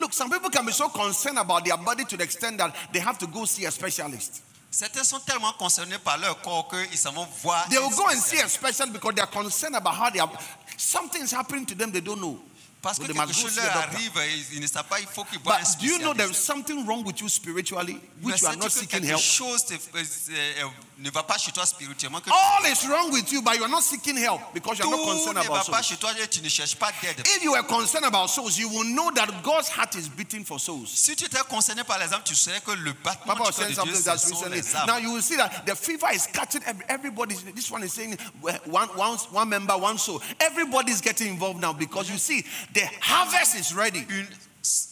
Look, 0.00 0.12
some 0.12 0.28
people 0.28 0.50
can 0.50 0.66
be 0.66 0.72
so 0.72 0.90
concerned 0.90 1.38
about 1.38 1.64
their 1.64 1.78
body 1.78 2.04
to 2.04 2.18
the 2.18 2.24
extent 2.24 2.58
that 2.58 2.74
they 2.92 3.00
have 3.00 3.16
to 3.20 3.26
go 3.26 3.46
see 3.46 3.64
a 3.64 3.70
specialist. 3.70 4.42
Certains 4.70 5.02
sont 5.02 5.18
tellement 5.20 5.52
concernés 5.54 5.98
par 5.98 6.16
leur 6.18 6.40
corps 6.42 6.68
qu'ils 6.68 6.96
s'en 6.96 7.12
vont 7.12 7.26
voir. 7.42 7.68
They 7.68 7.78
will 7.78 7.90
go 7.90 8.06
and 8.08 8.20
see 8.20 8.40
a 8.40 8.48
specialist 8.48 8.92
because 8.92 9.14
they 9.14 9.20
are 9.22 9.30
concerned 9.30 9.74
about 9.74 9.94
how 9.94 10.10
they 10.10 10.20
are. 10.20 10.30
Something's 10.76 11.32
happening 11.32 11.66
to 11.66 11.74
them 11.74 11.90
they 11.90 12.00
don't 12.00 12.20
know. 12.20 12.38
Parce 12.82 12.98
que 12.98 13.04
quelque 13.04 13.32
chose 13.32 13.56
leur 13.56 13.76
arrive, 13.76 14.12
ils, 14.34 14.56
ils 14.56 14.60
ne 14.60 14.66
savent 14.66 14.86
pas, 14.86 15.00
il 15.00 15.06
faut 15.06 15.24
qu'ils 15.24 15.38
voient 15.40 15.56
un 15.56 15.60
But 15.60 15.80
do 15.80 15.86
you 15.86 15.98
know 15.98 16.14
there's 16.14 16.36
something 16.36 16.86
wrong 16.86 17.04
with 17.04 17.20
you 17.20 17.28
spiritually, 17.28 18.00
which 18.22 18.40
you 18.40 18.48
are 18.48 18.56
not 18.56 18.70
seeking 18.70 19.02
help? 19.04 19.20
chose 19.20 19.66
euh, 19.70 20.64
ne 20.98 21.10
va 21.10 21.22
pas 21.22 21.36
chez 21.36 21.52
toi 21.52 21.66
spirituellement, 21.66 22.20
All 22.26 22.66
is 22.66 22.86
wrong 22.88 23.10
with 23.12 23.30
you, 23.32 23.42
but 23.42 23.56
you 23.56 23.64
are 23.64 23.68
not 23.68 23.82
seeking 23.82 24.16
help 24.16 24.40
because 24.54 24.78
you 24.78 24.86
are 24.86 24.90
not 24.90 25.04
concerned 25.04 25.38
about 25.38 25.66
pas 25.66 25.82
souls. 25.82 25.82
chez 25.82 25.96
toi 25.96 26.10
et 26.22 26.28
tu 26.28 26.40
ne 26.40 26.48
cherches 26.48 26.74
pas 26.74 26.90
d'aide. 27.02 27.20
If 27.26 27.42
you 27.42 27.54
are 27.54 27.66
concerned 27.66 28.06
about 28.06 28.28
souls, 28.28 28.58
you 28.58 28.68
will 28.68 28.84
know 28.84 29.10
that 29.14 29.28
God's 29.42 29.68
heart 29.68 29.94
is 29.96 30.08
beating 30.08 30.44
for 30.44 30.58
souls. 30.58 30.88
Si 30.88 31.14
tu 31.14 31.26
étais 31.26 31.38
concerné 31.48 31.84
par 31.84 31.98
les 31.98 32.12
âmes, 32.14 32.22
tu 32.24 32.34
saurais 32.34 32.60
que 32.60 32.72
le 32.72 32.92
battement 32.92 33.34
Papa 33.34 33.50
du 33.50 33.74
cœur 33.74 33.84
de 33.84 33.90
Dieu, 33.90 34.02
that's 34.02 34.30
recently. 34.30 34.62
Now 34.86 34.96
you 34.98 35.12
will 35.12 35.22
see 35.22 35.36
that 35.36 35.66
the 35.66 35.74
fever 35.74 36.08
is 36.14 36.26
catching 36.32 36.62
everybody. 36.88 37.34
This 37.54 37.70
one 37.70 37.82
is 37.82 37.92
saying 37.92 38.16
one, 38.40 38.88
one, 38.96 39.18
one 39.32 39.48
member, 39.48 39.76
one 39.76 39.98
soul. 39.98 40.22
Everybody 40.38 40.92
is 40.92 41.02
getting 41.02 41.28
involved 41.28 41.60
now 41.60 41.72
because 41.74 42.10
you 42.10 42.16
see 42.16 42.44
the 42.74 42.86
harvest 43.00 43.54
is 43.56 43.74
ready. 43.74 44.04
une, 44.08 44.26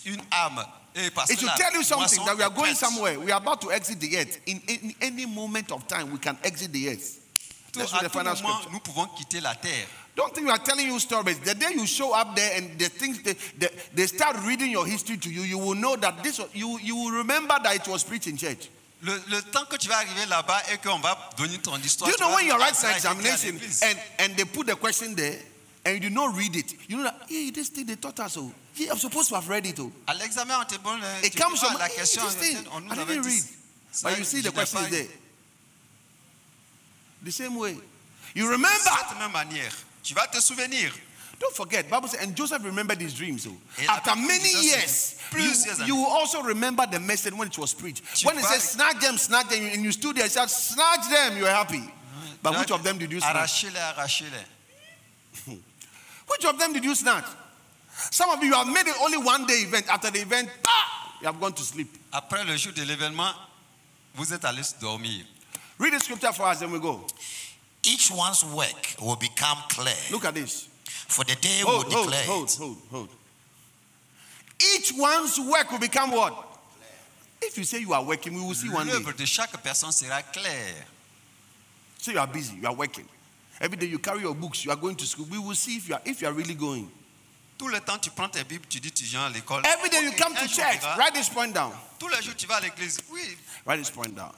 une 0.06 0.22
âme. 0.30 0.64
It 0.94 1.14
que 1.14 1.36
should 1.36 1.50
tell 1.56 1.72
you 1.74 1.82
something 1.84 2.24
that 2.24 2.36
we 2.36 2.42
are 2.42 2.50
going 2.50 2.74
somewhere. 2.74 3.18
We 3.20 3.30
are 3.30 3.40
about 3.40 3.60
to 3.60 3.70
exit 3.70 4.00
the 4.00 4.16
earth. 4.18 4.40
In, 4.46 4.60
in 4.66 4.94
any 5.00 5.26
moment 5.26 5.70
of 5.70 5.86
time, 5.86 6.10
we 6.10 6.18
can 6.18 6.36
exit 6.42 6.72
the 6.72 6.88
earth. 6.88 7.20
Tout- 7.72 7.80
Let's 7.82 7.92
à 7.92 7.96
read 8.00 8.04
the 8.06 8.10
final 8.10 8.34
scripture. 8.36 8.70
nous 8.72 8.80
pouvons 8.80 9.06
quitter 9.14 9.40
la 9.40 9.54
terre. 9.54 9.86
Don't 10.16 10.34
think 10.34 10.46
we 10.46 10.50
are 10.52 10.58
telling 10.58 10.88
you 10.88 10.98
stories. 10.98 11.38
The 11.38 11.54
day 11.54 11.72
you 11.74 11.86
show 11.86 12.12
up 12.12 12.34
there 12.34 12.56
and 12.56 12.76
the 12.78 12.88
things 12.88 13.22
they, 13.22 13.34
they, 13.58 13.68
they 13.94 14.06
start 14.08 14.36
reading 14.44 14.70
your 14.72 14.84
history 14.86 15.16
to 15.18 15.30
you, 15.30 15.42
you 15.42 15.58
will 15.58 15.76
know 15.76 15.94
that 15.96 16.24
this 16.24 16.38
was- 16.40 16.48
you 16.54 16.78
you 16.82 16.96
will 16.96 17.12
remember 17.12 17.56
that 17.62 17.76
it 17.76 17.86
was 17.86 18.02
preached 18.02 18.26
in 18.26 18.36
church. 18.36 18.68
Le, 19.02 19.12
le 19.28 19.40
temps 19.52 19.64
que 19.70 19.76
tu 19.76 19.88
vas 19.88 19.98
arriver 19.98 20.26
là-bas 20.28 20.60
et 20.72 20.78
qu'on 20.78 20.98
va 20.98 21.16
donner 21.36 21.58
ton 21.58 21.76
histoire. 21.78 22.10
Do 22.10 22.16
you 22.16 22.18
know 22.18 22.34
when 22.34 22.44
writing 22.58 22.58
Ah, 22.58 22.68
an 22.70 22.74
ça 22.74 22.88
a 22.88 22.98
été 22.98 23.06
à 23.06 23.12
examination 23.12 23.60
and, 23.84 23.98
and 24.24 24.36
they 24.36 24.44
put 24.44 24.66
the 24.66 24.74
question 24.74 25.14
there 25.14 25.38
and 25.88 26.02
you 26.02 26.10
do 26.10 26.14
not 26.14 26.36
read 26.36 26.54
it? 26.54 26.74
You 26.88 26.98
know 26.98 27.04
that, 27.04 27.22
hey, 27.28 27.50
this 27.50 27.70
thing 27.70 27.86
they 27.86 27.94
taught 27.94 28.20
us. 28.20 28.36
Oh, 28.36 28.52
yeah, 28.76 28.90
I'm 28.90 28.98
supposed 28.98 29.30
to 29.30 29.36
have 29.36 29.48
read 29.48 29.66
it. 29.66 29.80
Oh. 29.80 29.90
À 30.06 30.14
l'examen, 30.14 30.54
on 30.54 30.66
te 30.66 30.76
demande. 30.76 31.24
It 31.24 31.34
comes 31.34 31.60
ah, 31.62 31.68
from 31.68 31.78
la 31.78 31.86
hey, 31.86 31.94
question. 31.94 32.22
this 32.24 32.34
thing. 32.34 32.66
on 32.72 32.84
nous 32.84 32.92
I 32.92 33.04
didn't 33.04 33.24
read. 33.24 33.42
But 34.02 34.18
you 34.18 34.24
see 34.24 34.40
the 34.42 34.50
question 34.50 34.80
is 34.84 34.90
there. 34.90 35.06
The 37.22 37.32
same 37.32 37.56
way. 37.56 37.76
You 38.34 38.50
remember. 38.50 38.68
De 38.68 39.08
cette 39.08 39.32
manière, 39.32 39.72
tu 40.02 40.14
vas 40.14 40.26
te 40.26 40.40
souvenir. 40.40 40.92
Don't 41.40 41.54
forget, 41.54 41.88
Bible 41.88 42.08
says, 42.08 42.20
and 42.20 42.34
Joseph 42.34 42.64
remembered 42.64 43.00
his 43.00 43.14
dreams. 43.14 43.44
So 43.44 43.52
after 43.88 44.16
many 44.16 44.50
years, 44.60 45.20
you, 45.32 45.86
you 45.86 45.96
will 45.96 46.10
also 46.10 46.42
remember 46.42 46.84
the 46.90 46.98
message 46.98 47.32
when 47.32 47.46
it 47.46 47.56
was 47.56 47.74
preached. 47.74 48.02
When 48.24 48.36
it 48.36 48.44
says 48.44 48.70
snatch 48.70 49.00
them, 49.00 49.16
snatch 49.16 49.48
them, 49.48 49.64
and 49.72 49.84
you 49.84 49.92
stood 49.92 50.16
there 50.16 50.24
and 50.24 50.32
said, 50.32 50.50
snatch 50.50 51.08
them, 51.08 51.36
you 51.36 51.44
were 51.44 51.50
happy. 51.50 51.82
But 52.42 52.58
which 52.58 52.72
of 52.72 52.82
them 52.82 52.98
did 52.98 53.12
you 53.12 53.20
snatch? 53.20 53.66
Which 56.28 56.44
of 56.44 56.58
them 56.58 56.72
did 56.72 56.84
you 56.84 56.94
snatch? 56.94 57.24
Some 58.10 58.30
of 58.30 58.42
you 58.42 58.52
have 58.54 58.66
made 58.68 58.86
it 58.86 58.94
only 59.02 59.18
one 59.18 59.46
day 59.46 59.54
event. 59.54 59.86
After 59.88 60.10
the 60.10 60.20
event, 60.20 60.48
ah, 60.66 61.16
you 61.20 61.26
have 61.26 61.40
gone 61.40 61.52
to 61.52 61.62
sleep. 61.62 61.88
Après 62.12 62.44
le 62.46 62.56
jour 62.56 62.72
de 62.72 62.82
l'événement, 62.82 63.32
vous 64.14 64.32
êtes 64.32 64.44
allés 64.44 64.62
dormir. 64.80 65.24
Read 65.78 65.92
the 65.94 66.00
scripture 66.00 66.32
for 66.32 66.46
us, 66.46 66.60
then 66.60 66.70
we 66.70 66.78
go. 66.78 67.04
Each 67.84 68.10
one's 68.10 68.44
work 68.44 68.94
will 69.00 69.16
become 69.16 69.58
clear, 69.68 69.94
Look 70.10 70.24
at 70.24 70.34
this. 70.34 70.68
for 70.84 71.24
the 71.24 71.34
day 71.36 71.60
Hold, 71.62 71.86
will 71.86 71.92
hold, 71.92 72.04
declare 72.06 72.24
hold, 72.26 72.50
hold, 72.50 72.76
hold. 72.90 73.08
Each 74.74 74.92
one's 74.96 75.38
work 75.38 75.70
will 75.70 75.78
become 75.78 76.10
what? 76.10 76.44
If 77.40 77.56
you 77.56 77.64
say 77.64 77.78
you 77.80 77.92
are 77.92 78.02
working, 78.04 78.34
we 78.34 78.40
will 78.40 78.54
see 78.54 78.68
one 78.68 78.86
day. 78.86 78.92
L'œuvre 78.92 79.16
de 79.16 79.24
chaque 79.24 79.62
personne 79.62 79.92
sera 79.92 80.22
claire. 80.22 80.84
So 81.98 82.10
you 82.10 82.18
are 82.18 82.26
busy, 82.26 82.56
you 82.56 82.66
are 82.66 82.74
working. 82.74 83.06
Every 83.60 83.76
day 83.76 83.86
you 83.86 83.98
carry 83.98 84.20
your 84.20 84.34
books, 84.34 84.64
you 84.64 84.70
are 84.70 84.76
going 84.76 84.96
to 84.96 85.04
school. 85.06 85.26
We 85.30 85.38
will 85.38 85.54
see 85.54 85.76
if 85.76 85.88
you 85.88 85.94
are 85.94 86.02
if 86.04 86.20
you 86.22 86.28
are 86.28 86.32
really 86.32 86.54
going. 86.54 86.88
Tout 87.58 87.66
le 87.68 87.80
temps, 87.80 87.98
tu 88.00 88.10
prends 88.10 88.28
tes 88.28 88.44
Bibles, 88.44 88.66
tu 88.68 88.78
dis 88.78 88.92
tu 88.92 89.02
viens 89.04 89.26
à 89.26 89.30
l'école. 89.30 89.62
Every 89.66 89.90
day 89.90 90.04
you 90.04 90.12
come 90.12 90.32
to 90.34 90.46
church. 90.46 90.80
Write 90.96 91.14
this 91.14 91.28
point 91.28 91.52
down. 91.52 91.72
Tous 91.98 92.06
les 92.08 92.22
jours, 92.22 92.36
tu 92.36 92.46
vas 92.46 92.56
à 92.56 92.60
l'église. 92.60 92.98
Oui, 93.10 93.20
Write 93.66 93.80
this 93.80 93.90
point 93.90 94.14
down. 94.14 94.32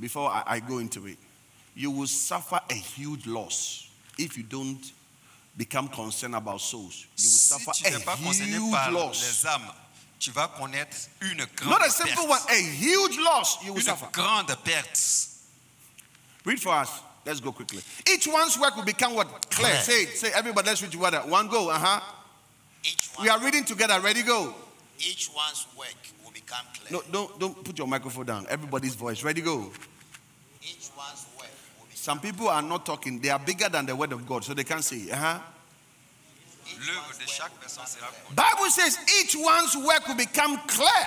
Before 0.00 0.28
I, 0.28 0.56
I 0.56 0.60
go 0.60 0.78
into 0.80 1.06
it, 1.06 1.18
you 1.76 1.92
will 1.92 2.08
suffer 2.08 2.58
a 2.68 2.74
huge 2.74 3.26
loss 3.26 3.88
if 4.18 4.36
you 4.36 4.42
don't 4.42 4.80
become 5.56 5.86
concerned 5.88 6.34
about 6.34 6.60
souls. 6.60 7.06
You 7.16 7.28
will 7.28 7.38
si 7.38 7.54
suffer 7.54 7.70
tu 7.72 7.94
a 7.94 8.00
pas 8.00 8.16
huge 8.16 8.70
par 8.72 8.90
loss. 8.90 9.22
les 9.22 9.46
âmes, 9.48 9.70
tu 10.18 10.32
vas 10.32 10.48
connaître 10.48 10.96
une 11.20 11.46
grande 11.54 11.70
Not 11.78 11.86
a 11.86 11.90
simple 11.90 12.14
perte. 12.14 12.28
one, 12.28 12.40
a 12.48 12.56
huge 12.56 13.16
loss 13.18 13.58
you 13.62 13.72
will 13.72 13.78
Une 13.78 13.84
suffer. 13.86 14.06
grande 14.12 14.52
perte. 14.64 14.98
Read 16.44 16.58
for 16.60 16.74
us. 16.74 16.90
Let's 17.24 17.40
go 17.40 17.52
quickly. 17.52 17.82
Each 18.12 18.26
one's 18.26 18.58
work 18.58 18.76
will 18.76 18.84
become 18.84 19.14
what? 19.14 19.28
Clear. 19.50 19.70
Clear. 19.70 19.80
Say 19.80 20.02
it. 20.02 20.16
Say 20.16 20.30
everybody. 20.34 20.68
Let's 20.68 20.82
read 20.82 20.92
together. 20.92 21.18
One 21.20 21.48
go. 21.48 21.70
Uh 21.70 21.78
huh. 21.78 22.00
Each, 22.82 23.10
We 23.20 23.28
are 23.28 23.40
reading 23.40 23.64
together. 23.64 23.98
Ready? 24.00 24.22
Go. 24.22 24.54
each 24.98 25.30
one's 25.34 25.66
work 25.76 25.94
will 26.22 26.32
become 26.32 26.66
clear. 26.74 27.00
No, 27.00 27.02
don't 27.10 27.40
don't 27.40 27.64
put 27.64 27.78
your 27.78 27.86
microphone 27.86 28.26
down. 28.26 28.46
Everybody's 28.48 28.94
voice. 28.94 29.22
Ready? 29.22 29.40
Go. 29.40 29.70
Each 30.62 30.90
one's 30.96 31.26
work 31.38 31.48
will 31.78 31.86
become 31.86 31.94
Some 31.94 32.20
people 32.20 32.48
are 32.48 32.62
not 32.62 32.84
talking. 32.84 33.20
They 33.20 33.30
are 33.30 33.38
bigger 33.38 33.68
than 33.70 33.86
the 33.86 33.96
word 33.96 34.12
of 34.12 34.26
God, 34.26 34.44
so 34.44 34.52
they 34.52 34.64
can't 34.64 34.84
say. 34.84 35.10
Uh 35.10 35.16
huh. 35.16 35.38
L'œuvre 36.80 37.18
de 37.18 37.26
chaque 37.26 37.52
personne 37.60 37.86
sera 37.86 38.06
connue. 38.06 38.34
Bible 38.34 38.70
says 38.70 38.98
each 39.20 39.36
one's 39.36 39.76
work 39.76 40.06
will 40.08 40.16
become 40.16 40.58
clear. 40.66 41.06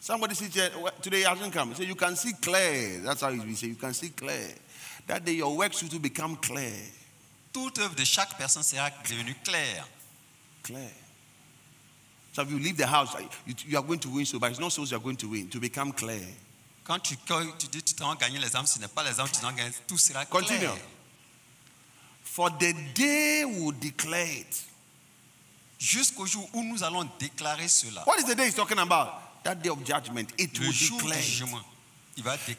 Somebody 0.00 0.34
said 0.34 0.72
today 1.02 1.22
hasn't 1.22 1.52
come. 1.52 1.74
Say 1.74 1.84
you 1.84 1.94
can 1.94 2.16
see 2.16 2.32
clear. 2.32 3.00
That's 3.00 3.20
how 3.20 3.30
we 3.30 3.54
say 3.54 3.68
you 3.68 3.74
can 3.74 3.92
see 3.92 4.08
clear. 4.10 4.48
That 5.10 5.24
day 5.24 5.32
your 5.32 5.56
works 5.56 5.82
become 5.82 6.36
clear. 6.36 6.72
Toute 7.52 7.80
œuvre 7.80 7.96
de 7.96 8.04
chaque 8.04 8.38
personne 8.38 8.62
sera 8.62 8.90
devenue 9.08 9.34
claire. 9.44 9.84
So 12.32 12.42
if 12.42 12.50
you 12.50 12.60
leave 12.60 12.76
the 12.76 12.86
house, 12.86 13.16
you, 13.44 13.54
you 13.66 13.76
are 13.76 13.82
going 13.82 13.98
to 13.98 14.08
win 14.08 14.24
so, 14.24 14.38
but 14.38 14.52
it's 14.52 14.60
not 14.60 14.70
so 14.70 14.84
you 14.84 14.96
are 14.96 15.00
going 15.00 15.16
to 15.16 15.28
win. 15.28 15.48
To 15.48 15.58
become 15.58 15.92
clear. 15.92 16.24
Quand 16.84 17.00
tu, 17.00 17.16
tu 17.58 17.66
dis 17.72 17.82
tu 17.82 17.94
t'en 17.94 18.14
gagner 18.14 18.38
les 18.38 18.54
âmes, 18.54 18.66
ce 18.66 18.78
n'est 18.78 18.86
pas 18.86 19.02
les 19.02 19.18
âmes 19.18 19.28
que 19.28 19.34
tu 19.34 19.40
t'en 19.40 19.50
gagnes, 19.52 19.72
tout 19.88 19.98
sera 19.98 20.24
clair. 20.24 20.42
Continue. 20.42 20.80
For 22.22 22.48
the 22.50 22.72
day 22.94 23.44
will 23.44 23.72
declare 23.72 24.28
it. 24.42 24.64
Jusqu'au 25.80 26.26
jour 26.26 26.48
où 26.52 26.62
nous 26.62 26.84
allons 26.84 27.08
déclarer 27.18 27.66
cela. 27.66 28.04
What 28.06 28.20
is 28.20 28.26
the 28.26 28.36
day 28.36 28.46
he's 28.46 28.54
talking 28.54 28.78
about? 28.78 29.08
That 29.42 29.56
day 29.56 29.70
of 29.70 29.84
judgment. 29.84 30.28
It 30.38 30.56
Le 30.56 30.66
will 30.66 30.72
jour 30.72 30.98
declare. 30.98 31.20
jugement. 31.20 31.64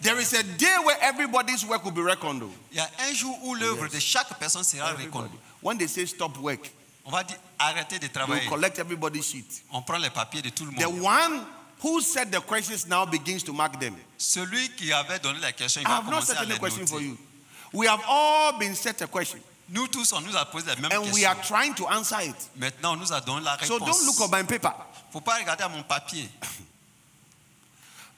There 0.02 0.20
is 0.20 0.34
a 0.34 0.44
day 0.44 0.76
where 0.86 0.98
everybody's 1.02 1.66
work 1.66 1.84
will 1.84 1.92
be 1.92 2.02
reckoned. 2.02 2.44
Il 2.72 2.78
y 2.78 2.80
a 2.80 2.90
un 3.10 3.14
jour 3.14 3.38
où 3.44 3.56
l'œuvre 3.56 3.88
de 3.88 4.00
chaque 4.00 4.38
personne 4.40 4.64
sera 4.64 4.92
Everybody. 4.92 5.26
reconnue. 5.28 5.40
When 5.62 5.78
they 5.78 5.88
say 5.88 6.06
stop 6.06 6.38
work, 6.38 6.70
On 7.06 7.12
va 7.12 7.24
dire 7.24 7.38
arrêtez 7.60 8.00
de 8.00 8.08
travailler. 8.08 8.48
collect 8.48 8.78
everybody's 8.80 9.26
sheet. 9.26 9.64
On 9.72 9.82
prend 9.82 9.98
les 9.98 10.10
papiers 10.10 10.42
de 10.42 10.50
tout 10.50 10.66
le 10.66 10.72
monde. 10.72 10.80
The 10.82 11.04
one 11.04 11.46
who 11.84 12.00
said 12.02 12.32
the 12.32 12.40
questions 12.42 12.88
now 12.88 13.06
begins 13.06 13.44
to 13.44 13.54
mark 13.54 13.80
them. 13.80 13.96
Celui 14.18 14.70
qui 14.76 14.92
avait 14.94 15.20
donné 15.20 15.40
la 15.40 15.52
question, 15.52 15.82
il 15.82 15.88
I 15.88 15.90
va 15.90 15.98
have 15.98 16.06
not 16.06 16.12
commencer 16.22 16.34
à 16.38 16.44
les 16.46 16.60
question 16.60 16.86
for 16.88 17.02
you. 17.02 17.18
We 17.74 17.88
have 17.88 18.02
all 18.08 18.58
been 18.60 18.76
set 18.76 19.02
a 19.02 19.08
question, 19.08 19.40
Nous 19.70 19.88
tous, 19.88 20.12
on 20.14 20.22
nous 20.22 20.36
a 20.36 20.46
posé 20.46 20.68
la 20.68 20.76
même 20.76 20.92
and 20.92 21.12
we 21.14 21.24
are 21.26 21.40
trying 21.42 21.74
to 21.76 21.88
answer 21.88 22.20
it. 22.22 22.36
Maintenant, 22.58 22.94
on 22.94 22.98
nous 22.98 23.14
a 23.14 23.22
donné 23.22 23.44
la 23.46 23.58
So 23.64 23.80
don't 23.80 24.06
look 24.06 24.20
on 24.20 24.28
my 24.30 24.44
paper. 24.44 24.74
faut 25.12 25.22
pas 25.22 25.36
regarder 25.38 25.64
à 25.64 25.70
mon 25.70 25.82
papier. 25.84 26.30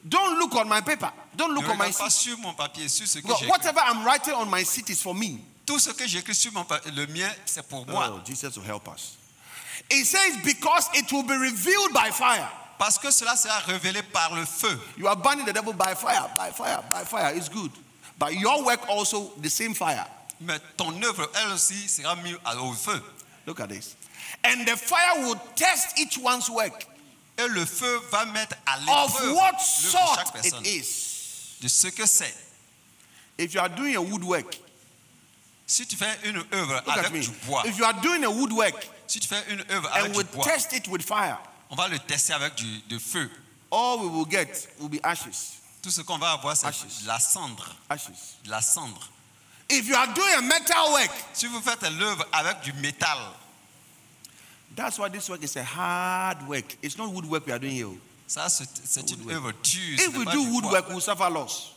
Don't 0.06 0.38
look 0.38 0.54
on 0.54 0.68
my 0.68 0.80
paper. 0.82 1.10
Don't 1.34 1.54
look 1.54 1.64
ne 1.64 1.70
on 1.72 1.78
my 1.78 1.86
regarde 1.86 1.98
pas 1.98 2.10
sur 2.10 2.36
mon 2.38 2.52
papier, 2.52 2.88
sur 2.88 3.06
ce 3.06 3.18
que 3.18 3.22
Because 3.22 3.38
j'ai 3.40 3.46
écrit. 3.46 3.50
whatever 3.50 3.80
I'm 3.80 4.04
writing 4.04 4.34
on 4.34 4.46
my 4.50 4.62
seat 4.64 4.90
is 4.90 5.00
for 5.02 5.14
me. 5.14 5.38
Tout 5.66 5.78
ce 5.78 5.90
que 5.92 6.06
j'ai 6.06 6.18
écrit 6.18 6.34
sur 6.34 6.52
mon 6.52 6.64
papier, 6.64 6.90
le 6.92 7.06
mien, 7.06 7.30
c'est 7.46 7.66
pour 7.66 7.86
moi. 7.86 8.10
Oh, 8.14 8.20
Jesus 8.24 8.56
will 8.58 8.66
help 8.66 8.86
us. 8.88 9.16
It 9.90 10.04
says, 10.04 10.36
because 10.44 10.88
it 10.94 11.10
will 11.10 11.22
be 11.22 11.32
revealed 11.36 11.92
by 11.94 12.10
fire. 12.10 12.48
Parce 12.78 12.98
que 12.98 13.10
cela 13.10 13.34
sera 13.36 13.58
révélé 13.60 14.02
par 14.02 14.34
le 14.34 14.44
feu. 14.44 14.78
You 14.98 15.06
are 15.08 15.16
burning 15.16 15.46
the 15.46 15.52
devil 15.52 15.72
by 15.72 15.94
fire, 15.94 16.28
by 16.36 16.50
fire, 16.50 16.82
by 16.90 17.04
fire. 17.04 17.34
It's 17.34 17.48
good. 17.48 17.70
But 18.18 18.34
your 18.34 18.62
work 18.64 18.80
also, 18.88 19.32
the 19.40 19.48
same 19.50 19.74
fire. 19.74 20.06
Mais 20.40 20.58
ton 20.76 20.92
œuvre, 21.02 21.30
elle 21.34 21.52
aussi, 21.52 21.88
sera 21.88 22.14
mise 22.16 22.36
à- 22.44 22.56
au 22.60 22.72
feu. 22.74 23.00
Look 23.46 23.60
at 23.60 23.68
this. 23.68 23.96
And 24.44 24.66
the 24.66 24.76
fire 24.76 25.20
will 25.26 25.36
test 25.56 25.98
each 25.98 26.18
one's 26.18 26.50
work 26.50 26.86
Et 27.38 27.48
le 27.48 27.64
feu 27.64 28.00
va 28.10 28.24
mettre 28.26 28.56
à 28.66 28.76
of 29.04 29.20
l'épreuve 29.20 29.54
chaque 30.16 30.32
personne. 30.32 30.64
it 30.64 30.84
is. 30.84 31.56
De 31.60 31.68
ce 31.68 31.88
que 31.88 32.06
c'est. 32.06 32.34
If 33.38 33.52
you 33.54 33.60
are 33.60 33.70
doing 33.70 33.96
a 33.96 34.00
woodwork, 34.00 34.60
Si 35.66 35.86
tu 35.86 35.96
fais 35.96 36.18
une 36.24 36.44
œuvre 36.52 36.82
avec 36.86 37.10
me. 37.10 37.20
du 37.20 37.30
bois, 37.46 37.62
If 37.66 37.78
you 37.78 37.84
are 37.84 37.94
doing 38.00 38.22
a 38.24 38.28
woodwork 38.30 38.88
si 39.06 39.18
tu 39.20 39.26
fais 39.28 39.42
une 39.48 39.64
œuvre 39.70 39.88
avec 39.92 40.06
and 40.06 40.12
du 40.12 40.18
we 40.18 40.24
bois, 40.26 40.44
test 40.44 40.72
it 40.74 40.86
with 40.88 41.02
fire, 41.02 41.38
on 41.70 41.74
va 41.74 41.88
le 41.88 41.98
tester 41.98 42.32
avec 42.34 42.54
du 42.54 42.80
de 42.88 42.98
feu. 42.98 43.30
all 43.72 43.98
we 43.98 44.08
will 44.10 44.26
get 44.30 44.68
will 44.78 44.88
be 44.90 45.00
ashes. 45.02 45.58
Tout 45.82 45.90
ce 45.90 46.00
qu'on 46.02 46.18
va 46.18 46.32
avoir, 46.32 46.56
c'est 46.56 46.66
Ashes. 46.66 47.02
de 47.02 47.08
la 47.08 47.18
cendre. 47.18 47.74
Ashes. 47.90 48.38
de 48.44 48.50
La 48.50 48.60
cendre. 48.62 49.10
If 49.70 49.86
you 49.88 49.94
are 49.96 50.12
doing 50.14 50.34
a 50.38 50.40
metal 50.42 50.90
work, 50.92 51.10
Si 51.32 51.46
vous 51.46 51.60
faites 51.60 51.82
l'œuvre 51.82 52.26
avec 52.32 52.60
du 52.60 52.72
métal, 52.74 53.18
that's 54.76 54.98
why 54.98 55.08
this 55.08 55.28
work 55.28 55.42
is 55.42 55.56
a 55.56 55.64
hard 55.64 56.46
work. 56.48 56.76
It's 56.82 56.96
not 56.98 57.12
woodwork 57.12 57.46
we 57.46 57.52
are 57.52 57.58
doing 57.58 57.74
here. 57.74 57.98
ça 58.26 58.48
c'est 58.48 59.10
une 59.10 59.30
œuvre 59.30 59.52
dure. 59.62 59.98
If 59.98 60.16
we 60.16 60.24
do 60.26 60.42
woodwork, 60.52 60.88
we'll 60.88 61.00
suffer 61.00 61.28
loss. 61.30 61.72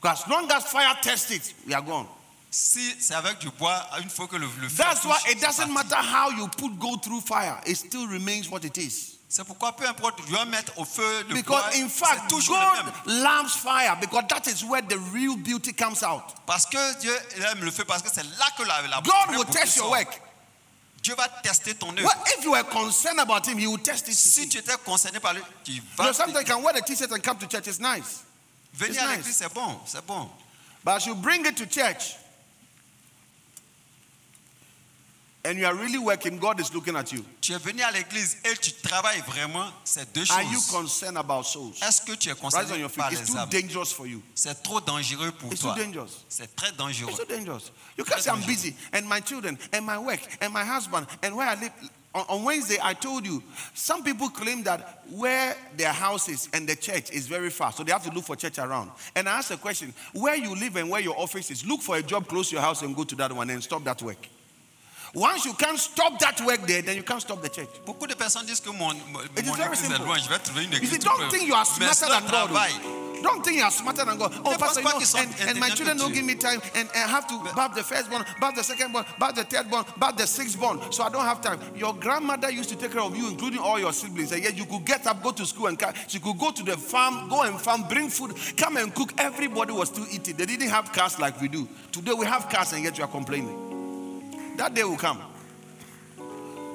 Because 0.00 0.22
as 0.24 0.28
long 0.28 0.50
as 0.50 0.64
fire 0.64 0.94
tests 1.02 1.30
it, 1.30 1.54
we 1.66 1.74
are 1.74 1.82
gone. 1.82 2.06
Si 2.50 2.94
c'est 2.98 3.14
avec 3.14 3.38
du 3.38 3.50
bois, 3.50 3.86
une 4.02 4.08
fois 4.08 4.26
que 4.26 4.36
le, 4.36 4.46
le 4.60 4.68
feu 4.68 4.82
That's 4.82 5.04
why 5.04 5.18
it 5.30 5.40
doesn't 5.40 5.72
matter 5.72 5.96
how 5.96 6.30
you 6.30 6.48
put 6.48 6.78
go 6.78 6.96
through 6.96 7.20
fire, 7.20 7.60
it 7.66 7.76
still 7.76 8.06
remains 8.06 8.48
what 8.50 8.64
it 8.64 8.76
is. 8.78 9.18
C'est 9.28 9.44
pourquoi 9.44 9.72
peu 9.72 9.86
importe, 9.86 10.20
je 10.26 10.32
vais 10.32 10.44
mettre 10.46 10.72
au 10.78 10.84
feu 10.84 11.24
le 11.28 11.34
Because 11.34 11.74
bois, 11.74 11.84
in 11.84 11.88
fact, 11.88 12.30
toujours 12.30 12.56
le 12.56 12.84
même. 12.84 12.92
God 13.04 13.22
loves 13.22 13.50
fire 13.50 13.96
because 14.00 14.24
that 14.28 14.46
is 14.46 14.64
where 14.64 14.82
the 14.82 14.98
real 15.12 15.36
beauty 15.36 15.72
comes 15.72 16.02
out. 16.04 16.22
Parce 16.46 16.64
que 16.64 17.00
Dieu 17.00 17.12
aime 17.50 17.64
le 17.64 17.70
feu, 17.70 17.84
parce 17.84 18.02
que 18.02 18.08
c'est 18.12 18.22
là 18.22 18.46
que 18.56 18.62
la, 18.62 18.82
la 18.82 19.00
God 19.00 19.36
will 19.36 19.44
test 19.46 19.76
your 19.76 19.90
work. 19.90 20.22
Dieu 21.06 21.14
va 21.14 21.28
tester 21.40 21.72
ton 21.72 21.96
œuvre. 21.96 22.02
Well, 22.02 22.24
if 22.36 22.44
you 22.44 22.50
were 22.50 22.64
concerned 22.64 23.20
about 23.20 23.46
him, 23.46 23.58
he 23.58 23.68
will 23.68 23.78
test 23.78 24.08
it. 24.08 24.14
Si 24.14 24.48
tu 24.48 24.58
étais 24.58 24.76
concerné 24.84 25.20
par 25.20 25.34
lui, 25.34 25.42
tu 25.62 25.70
You 25.70 25.82
vas 25.96 26.06
know, 26.06 26.12
sometimes 26.12 26.40
you 26.40 26.54
can 26.54 26.60
wear 26.64 26.74
the 26.74 26.82
t-shirt 26.82 27.12
and 27.12 27.22
come 27.22 27.38
to 27.38 27.46
church. 27.46 27.68
It's 27.68 27.78
nice. 27.78 28.24
venir 28.74 28.90
it's 28.94 28.98
à 29.00 29.06
nice. 29.06 29.16
l'église, 29.18 29.36
c'est 29.36 29.54
bon, 29.54 29.78
c'est 29.86 30.04
bon. 30.04 30.28
But 30.82 30.96
as 30.96 31.06
you 31.06 31.14
bring 31.14 31.46
it 31.46 31.56
to 31.58 31.66
church 31.66 32.16
and 35.46 35.58
you 35.58 35.64
are 35.66 35.74
really 35.74 35.98
working, 35.98 36.38
God 36.38 36.60
is 36.60 36.74
looking 36.74 36.96
at 36.96 37.12
you. 37.12 37.24
Tu 37.40 37.52
es 37.54 37.58
venu 37.58 37.80
à 37.82 37.90
l'église 37.92 38.36
et 38.44 38.54
tu 38.60 38.72
travailles 38.82 39.22
vraiment, 39.26 39.66
c'est 39.84 40.12
deux 40.12 40.24
choses. 40.24 40.36
Are 40.36 40.42
you 40.42 40.58
concerned 40.70 41.16
about 41.16 41.44
souls? 41.44 41.72
Est-ce 41.82 42.02
que 42.02 42.12
tu 42.16 42.28
es 42.28 42.32
Rise 42.32 42.40
on 42.42 42.50
concerné 42.50 42.78
your 42.80 42.90
feet. 42.90 42.98
par 42.98 43.12
It's 43.12 43.20
les 43.20 43.26
too 43.26 43.38
âmes 43.38 43.48
dangerous 43.50 43.92
for 43.94 44.06
you. 44.06 44.22
C'est 44.34 44.62
trop 44.62 44.80
dangereux 44.80 45.32
pour 45.32 45.52
It's 45.52 45.60
too 45.62 45.68
toi. 45.68 45.76
dangerous. 45.84 46.24
C'est 46.28 46.54
très 46.56 46.72
dangereux. 46.72 47.10
It's 47.10 47.18
so 47.18 47.24
dangerous. 47.24 47.70
You 47.96 48.04
can't 48.04 48.20
say 48.20 48.30
I'm 48.30 48.44
busy 48.46 48.74
and 48.92 49.02
my 49.08 49.20
children 49.20 49.56
and 49.72 49.82
my 49.86 49.98
work 49.98 50.20
and 50.40 50.50
my 50.52 50.64
husband 50.64 51.06
and 51.22 51.34
where 51.36 51.48
I 51.48 51.54
live. 51.54 51.72
On, 52.14 52.24
on 52.30 52.44
Wednesday, 52.44 52.78
I 52.82 52.94
told 52.94 53.26
you 53.26 53.42
some 53.74 54.02
people 54.02 54.30
claim 54.30 54.62
that 54.64 55.04
where 55.10 55.54
their 55.76 55.92
house 55.92 56.30
is 56.30 56.48
and 56.54 56.66
the 56.66 56.74
church 56.74 57.10
is 57.10 57.26
very 57.26 57.50
far, 57.50 57.72
so 57.72 57.84
they 57.84 57.92
have 57.92 58.02
to 58.04 58.10
look 58.10 58.24
for 58.24 58.36
church 58.36 58.58
around. 58.58 58.90
And 59.14 59.28
I 59.28 59.38
asked 59.38 59.50
a 59.50 59.58
question: 59.58 59.92
Where 60.14 60.34
you 60.34 60.54
live 60.54 60.76
and 60.76 60.88
where 60.88 61.02
your 61.02 61.18
office 61.18 61.50
is, 61.50 61.66
look 61.66 61.82
for 61.82 61.96
a 61.96 62.02
job 62.02 62.26
close 62.26 62.48
to 62.48 62.54
your 62.54 62.62
house 62.62 62.80
and 62.82 62.96
go 62.96 63.04
to 63.04 63.14
that 63.16 63.32
one 63.32 63.50
and 63.50 63.62
stop 63.62 63.84
that 63.84 64.00
work. 64.02 64.16
Once 65.16 65.46
you 65.46 65.54
can't 65.54 65.78
stop 65.78 66.18
that 66.18 66.38
work 66.44 66.60
there, 66.66 66.82
then 66.82 66.94
you 66.94 67.02
can't 67.02 67.22
stop 67.22 67.40
the 67.40 67.48
church. 67.48 67.70
Beaucoup 67.86 68.06
de 68.06 68.14
personnes 68.14 68.44
disent 68.44 68.60
que 68.60 68.70
mon, 68.70 68.92
mon 69.10 69.20
It 69.34 69.44
is 69.44 69.46
mon 69.46 69.54
very 69.56 69.68
église 69.72 69.84
est 69.84 69.88
simple. 69.96 70.04
loin, 70.04 70.18
je 70.18 70.28
vais 70.28 70.38
trouver 70.38 70.64
une 70.64 70.72
You 70.72 70.76
église 70.76 70.90
see, 70.90 70.98
oh. 71.06 71.16
don't 71.18 71.30
think 71.30 71.48
you 71.48 71.54
are 71.54 71.64
smarter 71.64 72.06
than 72.06 72.30
God. 72.30 72.50
oh. 72.52 73.22
Don't 73.22 73.42
think 73.42 73.56
you 73.56 73.62
are 73.64 73.70
smarter 73.70 74.04
than 74.04 74.18
God. 74.18 74.30
Oh, 74.44 74.54
Pastor, 74.58 74.82
you 74.82 74.86
know, 74.86 75.00
and, 75.16 75.48
and 75.48 75.58
my 75.58 75.70
children 75.70 75.96
don't 75.96 76.12
give 76.12 76.22
me 76.26 76.34
time, 76.34 76.60
and 76.74 76.86
I 76.94 76.98
have 77.08 77.26
to 77.28 77.54
bath 77.56 77.74
the 77.74 77.82
firstborn, 77.82 78.26
bath 78.38 78.56
the 78.56 78.60
secondborn, 78.60 79.06
bath 79.18 79.34
the 79.36 79.44
thirdborn, 79.44 79.86
bath 79.98 80.18
the 80.18 80.24
sixthborn, 80.24 80.92
so 80.92 81.02
I 81.02 81.08
don't 81.08 81.24
have 81.24 81.40
time. 81.40 81.60
Your 81.74 81.94
grandmother 81.94 82.50
used 82.50 82.68
to 82.68 82.76
take 82.76 82.92
care 82.92 83.00
of 83.00 83.16
you, 83.16 83.30
including 83.30 83.60
all 83.60 83.78
your 83.80 83.94
siblings, 83.94 84.32
and 84.32 84.42
yet 84.44 84.54
you 84.54 84.66
could 84.66 84.84
get 84.84 85.06
up, 85.06 85.22
go 85.22 85.32
to 85.32 85.46
school, 85.46 85.68
and 85.68 85.82
she 86.08 86.18
could 86.18 86.36
go 86.38 86.50
to 86.50 86.62
the 86.62 86.76
farm, 86.76 87.30
go 87.30 87.42
and 87.42 87.58
farm, 87.58 87.88
bring 87.88 88.10
food, 88.10 88.36
come 88.58 88.76
and 88.76 88.94
cook. 88.94 89.14
Everybody 89.16 89.72
was 89.72 89.88
still 89.88 90.06
eating. 90.12 90.36
They 90.36 90.44
didn't 90.44 90.68
have 90.68 90.92
cars 90.92 91.18
like 91.18 91.40
we 91.40 91.48
do. 91.48 91.66
Today 91.92 92.12
we 92.12 92.26
have 92.26 92.50
cars, 92.50 92.74
and 92.74 92.84
yet 92.84 92.98
you 92.98 93.04
are 93.04 93.10
complaining. 93.10 93.75
That 94.56 94.74
day 94.74 94.84
will 94.84 94.96
come. 94.96 95.20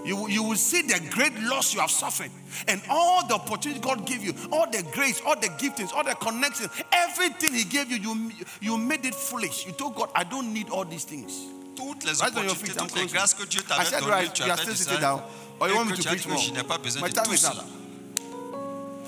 You, 0.03 0.15
will- 0.15 0.29
you 0.29 0.43
will 0.43 0.55
see 0.57 0.81
the 0.81 0.99
great 1.11 1.33
loss 1.41 1.73
you 1.75 1.79
have 1.79 1.91
suffered 1.91 2.31
and 2.67 2.81
all 2.89 3.25
the 3.27 3.35
opportunity 3.35 3.79
God 3.79 4.05
gave 4.05 4.23
you, 4.23 4.33
all 4.51 4.69
the 4.69 4.83
grace, 4.93 5.21
all 5.25 5.35
the 5.39 5.47
giftings, 5.47 5.93
all 5.93 6.03
the 6.03 6.15
connections, 6.15 6.69
everything 6.91 7.53
He 7.53 7.63
gave 7.63 7.91
you, 7.91 7.97
you, 7.97 8.31
you 8.61 8.77
made 8.77 9.05
it 9.05 9.13
foolish. 9.13 9.65
You 9.67 9.73
told 9.73 9.95
God, 9.95 10.09
I 10.15 10.23
don't 10.23 10.53
need 10.53 10.69
all 10.69 10.85
these 10.85 11.03
things. 11.05 11.33
Toutes 11.75 12.03
les 12.03 12.17
your 12.19 12.27
opportunités, 12.51 12.77
toutes 12.77 12.95
les 12.95 13.05
grâces 13.07 13.33
que 13.35 13.45
Dieu 13.45 13.61
I 13.61 13.63
t'avait 13.67 13.85
said, 13.85 13.99
données, 14.01 14.11
right, 14.11 14.33
tu 14.33 14.43
you 14.43 14.49
as 14.49 14.53
are 14.53 14.57
fait 14.57 14.63
still 14.63 14.75
sitting 14.75 14.97
ça. 14.97 15.01
down. 15.01 15.21
Or 15.59 15.69
you 15.69 15.75
want 15.75 15.89
me 15.91 15.95
to 15.97 16.03
preach 16.09 16.27
more? 16.27 16.37
je 16.37 16.51
n'ai 16.51 16.63
pas 16.63 16.77
besoin 16.79 17.01
My 17.03 17.09
de 17.09 17.13
time 17.13 17.25
tout 17.25 17.33
is 17.33 17.45
up. 17.45 17.65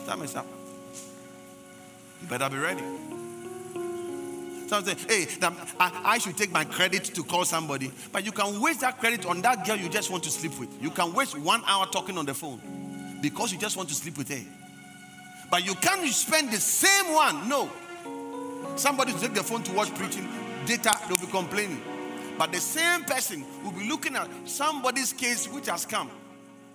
Time 0.07 0.23
is 0.23 0.35
up. 0.35 0.45
You 2.21 2.27
better 2.29 2.49
be 2.49 2.57
ready. 2.57 2.83
Some 4.67 4.85
say, 4.85 4.95
hey, 5.07 5.27
I, 5.79 6.01
I 6.03 6.17
should 6.17 6.37
take 6.37 6.51
my 6.51 6.63
credit 6.63 7.03
to 7.05 7.23
call 7.23 7.45
somebody. 7.45 7.91
But 8.11 8.25
you 8.25 8.31
can 8.31 8.61
waste 8.61 8.81
that 8.81 8.99
credit 8.99 9.25
on 9.25 9.41
that 9.41 9.65
girl 9.65 9.75
you 9.75 9.89
just 9.89 10.09
want 10.09 10.23
to 10.23 10.29
sleep 10.29 10.57
with. 10.59 10.81
You 10.81 10.89
can 10.89 11.13
waste 11.13 11.37
one 11.37 11.61
hour 11.65 11.85
talking 11.87 12.17
on 12.17 12.25
the 12.25 12.33
phone 12.33 13.19
because 13.21 13.51
you 13.51 13.59
just 13.59 13.77
want 13.77 13.89
to 13.89 13.95
sleep 13.95 14.17
with 14.17 14.29
her. 14.29 14.43
But 15.51 15.65
you 15.65 15.75
can't 15.75 16.07
spend 16.09 16.51
the 16.51 16.59
same 16.59 17.13
one. 17.13 17.47
No. 17.47 17.69
Somebody 18.75 19.13
to 19.13 19.19
take 19.19 19.33
the 19.33 19.43
phone 19.43 19.61
to 19.63 19.73
watch 19.73 19.93
preaching, 19.93 20.27
data, 20.65 20.97
they'll 21.07 21.17
be 21.17 21.27
complaining. 21.27 21.81
But 22.37 22.51
the 22.51 22.59
same 22.59 23.03
person 23.03 23.45
will 23.63 23.71
be 23.71 23.87
looking 23.87 24.15
at 24.15 24.27
somebody's 24.45 25.13
case 25.13 25.47
which 25.47 25.67
has 25.67 25.85
come. 25.85 26.09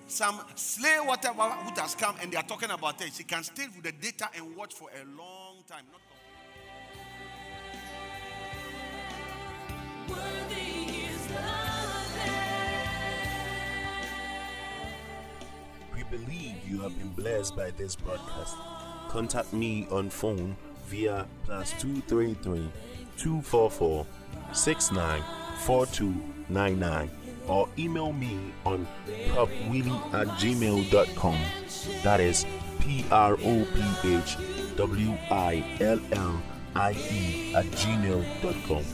Some 0.06 0.40
slay 0.54 0.96
whatever 1.02 1.42
which 1.66 1.78
has 1.78 1.94
come 1.94 2.14
and 2.22 2.32
they 2.32 2.36
are 2.36 2.44
talking 2.44 2.70
about 2.70 3.00
it. 3.02 3.12
She 3.14 3.24
can 3.24 3.42
stay 3.42 3.66
with 3.66 3.82
the 3.82 3.92
data 3.92 4.28
and 4.36 4.56
watch 4.56 4.72
for 4.74 4.88
a 4.90 5.04
long 5.16 5.56
time. 5.66 5.84
Not 5.90 6.00
We 15.94 16.02
believe 16.10 16.56
you 16.68 16.80
have 16.80 16.98
been 16.98 17.10
blessed 17.10 17.54
by 17.56 17.70
this 17.72 17.94
broadcast. 17.96 18.56
Contact 19.08 19.52
me 19.52 19.86
on 19.90 20.10
phone 20.10 20.56
via 20.86 21.26
plus 21.44 21.72
233 21.80 22.70
244 23.16 24.06
694299 24.52 27.10
or 27.48 27.68
email 27.78 28.12
me 28.12 28.52
on 28.64 28.86
prophwillie 29.28 30.14
at 30.14 30.26
gmail.com. 30.38 31.38
That 32.02 32.20
is 32.20 32.46
P 32.80 33.04
R 33.10 33.32
O 33.32 33.66
P 33.74 34.16
H 34.16 34.36
W 34.76 35.16
I 35.30 35.64
L 35.80 36.00
L 36.12 36.42
I 36.74 36.92
E 36.92 37.54
at 37.54 37.64
gmail.com. 37.66 38.84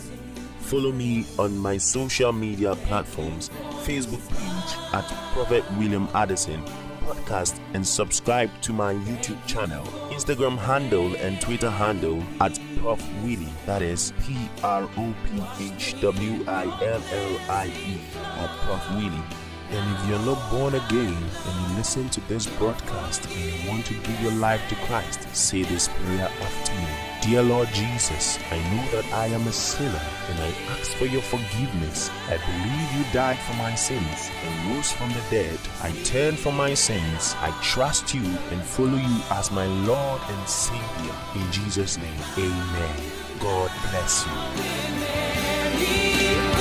Follow 0.65 0.93
me 0.93 1.27
on 1.39 1.57
my 1.59 1.77
social 1.77 2.33
media 2.33 2.75
platforms 2.75 3.51
Facebook 3.85 4.27
page 4.31 4.95
at 4.95 5.05
Prophet 5.35 5.63
William 5.73 6.09
Addison, 6.15 6.65
podcast 7.03 7.61
and 7.75 7.87
subscribe 7.87 8.51
to 8.63 8.73
my 8.73 8.95
YouTube 8.95 9.45
channel, 9.47 9.85
Instagram 10.11 10.57
handle, 10.57 11.15
and 11.17 11.39
Twitter 11.41 11.69
handle 11.71 12.23
at 12.41 12.59
Prof 12.79 13.01
Willie. 13.23 13.53
That 13.67 13.83
is 13.83 14.15
P 14.23 14.49
R 14.63 14.85
O 14.97 15.15
P 15.27 15.43
H 15.77 16.01
W 16.01 16.45
I 16.49 16.65
L 16.65 17.03
L 17.13 17.41
I 17.51 17.67
E 17.67 18.01
at 18.17 18.51
Prof 18.65 18.91
Willie. 18.97 19.23
And 19.71 19.97
if 19.97 20.09
you're 20.09 20.35
not 20.35 20.51
born 20.51 20.75
again 20.75 21.15
and 21.47 21.71
you 21.71 21.77
listen 21.77 22.09
to 22.09 22.21
this 22.23 22.47
broadcast 22.47 23.27
and 23.27 23.35
you 23.35 23.69
want 23.69 23.85
to 23.87 23.95
give 23.95 24.21
your 24.23 24.33
life 24.33 24.63
to 24.71 24.75
Christ, 24.87 25.29
say 25.37 25.63
this 25.63 25.89
prayer 25.89 26.31
after 26.41 26.73
me. 26.75 26.94
Dear 27.25 27.43
Lord 27.43 27.69
Jesus, 27.73 28.39
I 28.51 28.59
know 28.59 28.87
that 28.91 29.11
I 29.15 29.29
am 29.29 29.47
a 29.47 29.53
sinner 29.53 30.03
and 30.29 30.41
I 30.41 30.53
ask 30.73 30.93
for 30.93 31.07
your 31.07 31.23
forgiveness. 31.23 32.11
I 32.29 32.37
believe 32.37 32.93
you 32.99 33.13
died 33.15 33.39
for 33.39 33.55
my 33.57 33.75
sins 33.75 34.31
and 34.45 34.77
rose 34.77 34.93
from 34.93 35.09
the 35.09 35.23
dead. 35.31 35.59
I 35.83 35.91
turn 36.03 36.37
from 36.37 36.55
my 36.55 36.75
sins. 36.75 37.35
I 37.39 37.51
trust 37.63 38.15
you 38.15 38.21
and 38.51 38.63
follow 38.63 38.99
you 38.99 39.23
as 39.31 39.51
my 39.51 39.65
Lord 39.65 40.21
and 40.29 40.47
Savior. 40.47 41.15
In 41.35 41.51
Jesus' 41.51 41.97
name, 41.97 42.21
amen. 42.37 43.11
God 43.41 43.71
bless 43.91 44.27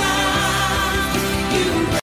you. 0.08 0.23